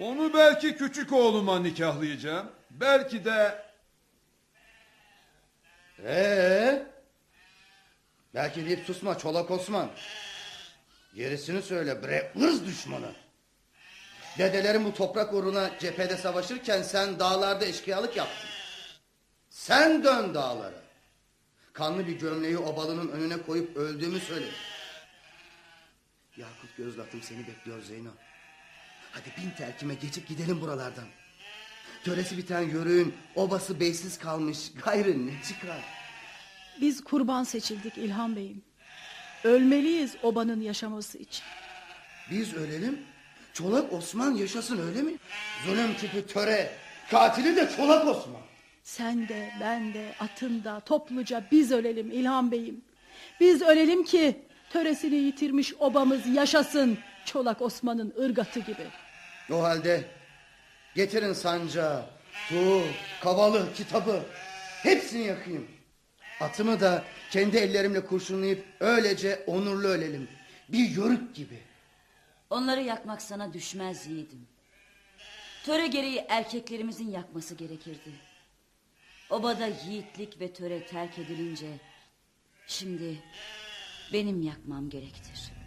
[0.00, 2.57] Onu belki küçük oğluma nikahlayacağım.
[2.80, 3.64] Belki de...
[6.04, 6.86] Ee?
[8.34, 9.90] Belki deyip susma Çolak Osman.
[11.14, 13.12] Gerisini söyle bre ırz düşmanı.
[14.38, 18.48] Dedelerin bu toprak uğruna cephede savaşırken sen dağlarda eşkıyalık yaptın.
[19.50, 20.82] Sen dön dağlara.
[21.72, 24.52] Kanlı bir gömleği obalının önüne koyup öldüğümü söyledin.
[26.36, 28.10] Yakut gözlatım seni bekliyor Zeyno.
[29.12, 31.08] Hadi bin terkime geçip gidelim buralardan.
[32.04, 34.58] Töresi biten yörüğün obası beysiz kalmış.
[34.84, 35.78] Gayrı ne çıkar?
[36.80, 38.62] Biz kurban seçildik İlhan Bey'im.
[39.44, 41.44] Ölmeliyiz obanın yaşaması için.
[42.30, 42.98] Biz ölelim.
[43.52, 45.12] Çolak Osman yaşasın öyle mi?
[45.66, 46.70] Zulüm tipi töre.
[47.10, 48.40] Katili de Çolak Osman.
[48.82, 52.80] Sen de ben de atın da topluca biz ölelim İlhan Bey'im.
[53.40, 54.38] Biz ölelim ki
[54.70, 56.98] töresini yitirmiş obamız yaşasın.
[57.24, 58.86] Çolak Osman'ın ırgatı gibi.
[59.52, 60.04] O halde
[60.98, 62.04] getirin sancağı,
[62.48, 62.82] tuğ,
[63.20, 64.22] kavalı, kitabı.
[64.82, 65.68] Hepsini yakayım.
[66.40, 70.28] Atımı da kendi ellerimle kurşunlayıp öylece onurlu ölelim.
[70.68, 71.58] Bir yörük gibi.
[72.50, 74.46] Onları yakmak sana düşmez yiğidim.
[75.64, 78.12] Töre gereği erkeklerimizin yakması gerekirdi.
[79.30, 81.66] Obada yiğitlik ve töre terk edilince...
[82.66, 83.22] ...şimdi
[84.12, 85.57] benim yakmam gerektir.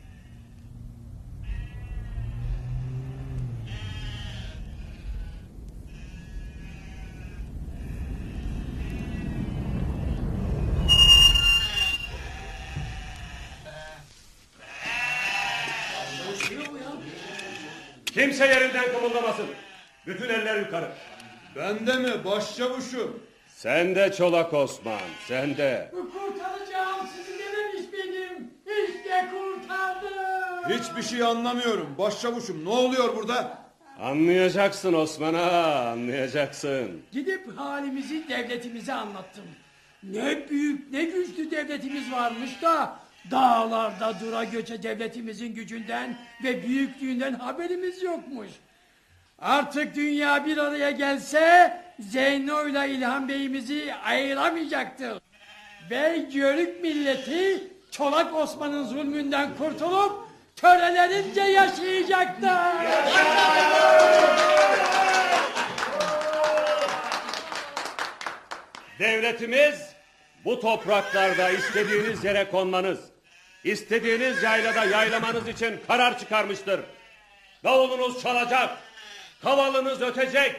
[18.21, 19.45] Kimse yerinden kımıldamasın.
[20.07, 20.91] Bütün eller yukarı.
[21.55, 23.19] Ben de mi başçavuşum?
[23.47, 25.91] Sen de Çolak Osman, sen de.
[25.91, 28.51] Kurtaracağım sizi dememiş miydim?
[28.65, 30.69] İşte kurtardım.
[30.69, 31.95] Hiçbir şey anlamıyorum.
[31.97, 33.57] Başçavuşum ne oluyor burada?
[34.01, 37.01] Anlayacaksın Osman ağa, anlayacaksın.
[37.11, 39.43] Gidip halimizi devletimize anlattım.
[40.03, 42.99] Ne büyük ne güçlü devletimiz varmış da
[43.31, 48.49] dağlarda dura göçe devletimizin gücünden ve büyüklüğünden haberimiz yokmuş.
[49.39, 55.21] Artık dünya bir araya gelse Zeyno ile İlhan Bey'imizi ayıramayacaktır.
[55.89, 62.49] Ve Yörük milleti Çolak Osman'ın zulmünden kurtulup törelerince yaşayacaktır.
[68.99, 69.91] Devletimiz
[70.45, 72.99] bu topraklarda istediğiniz yere konmanız,
[73.63, 76.79] istediğiniz yaylada yaylamanız için karar çıkarmıştır.
[77.63, 78.77] Davulunuz çalacak,
[79.43, 80.55] kavalınız ötecek,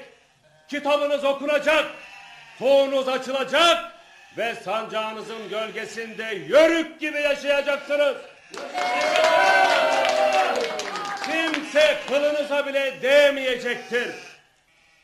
[0.68, 1.86] kitabınız okunacak,
[2.58, 3.92] toğunuz açılacak
[4.38, 8.16] ve sancağınızın gölgesinde yörük gibi yaşayacaksınız.
[11.24, 14.14] Kimse kılınıza bile değmeyecektir.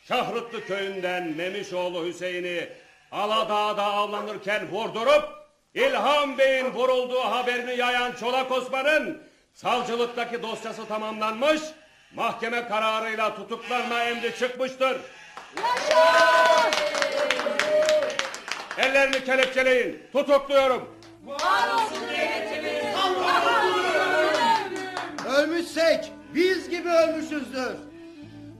[0.09, 2.68] Şahrıtlı köyünden Memişoğlu Hüseyin'i
[3.12, 5.38] Aladağ'da avlanırken vurdurup
[5.74, 9.22] İlhan Bey'in vurulduğu haberini yayan Çolak Osman'ın
[9.54, 11.60] savcılıktaki dosyası tamamlanmış,
[12.14, 14.96] mahkeme kararıyla tutuklanma emri çıkmıştır.
[18.78, 20.98] Ellerini kelepçeleyin, tutukluyorum.
[25.28, 27.76] Ölmüşsek biz gibi ölmüşüzdür.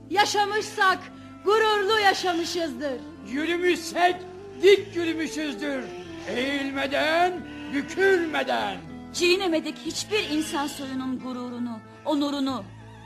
[0.09, 0.97] Yaşamışsak
[1.45, 2.99] gururlu yaşamışızdır.
[3.27, 4.15] Yürümüşsek
[4.61, 5.98] dik yürümüşüzdür.
[6.29, 7.33] Eğilmeden,
[7.73, 8.77] bükülmeden.
[9.13, 12.63] Çiğnemedik hiçbir insan soyunun gururunu, onurunu.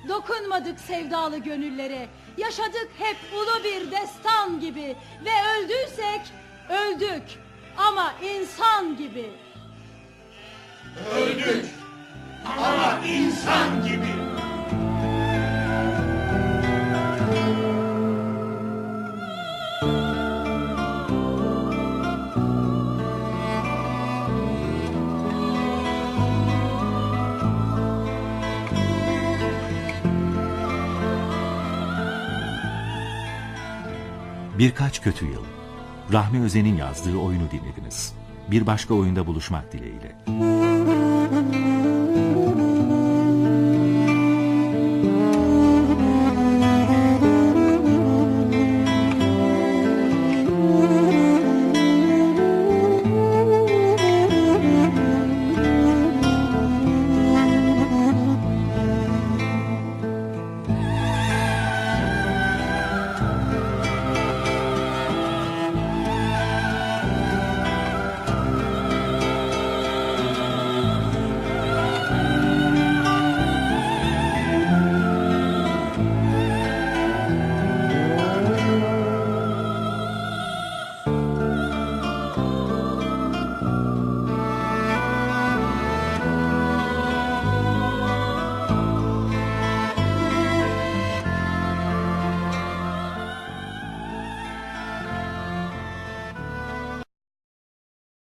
[0.09, 2.07] Dokunmadık sevdalı gönüllere.
[2.37, 4.95] Yaşadık hep ulu bir destan gibi.
[5.25, 6.21] Ve öldüysek
[6.69, 7.23] öldük.
[7.77, 9.29] Ama insan gibi.
[11.15, 11.65] Öldük
[12.57, 14.32] ama insan gibi.
[34.63, 35.43] Birkaç kötü yıl.
[36.13, 38.13] Rahmi Özen'in yazdığı oyunu dinlediniz.
[38.51, 40.15] Bir başka oyunda buluşmak dileğiyle.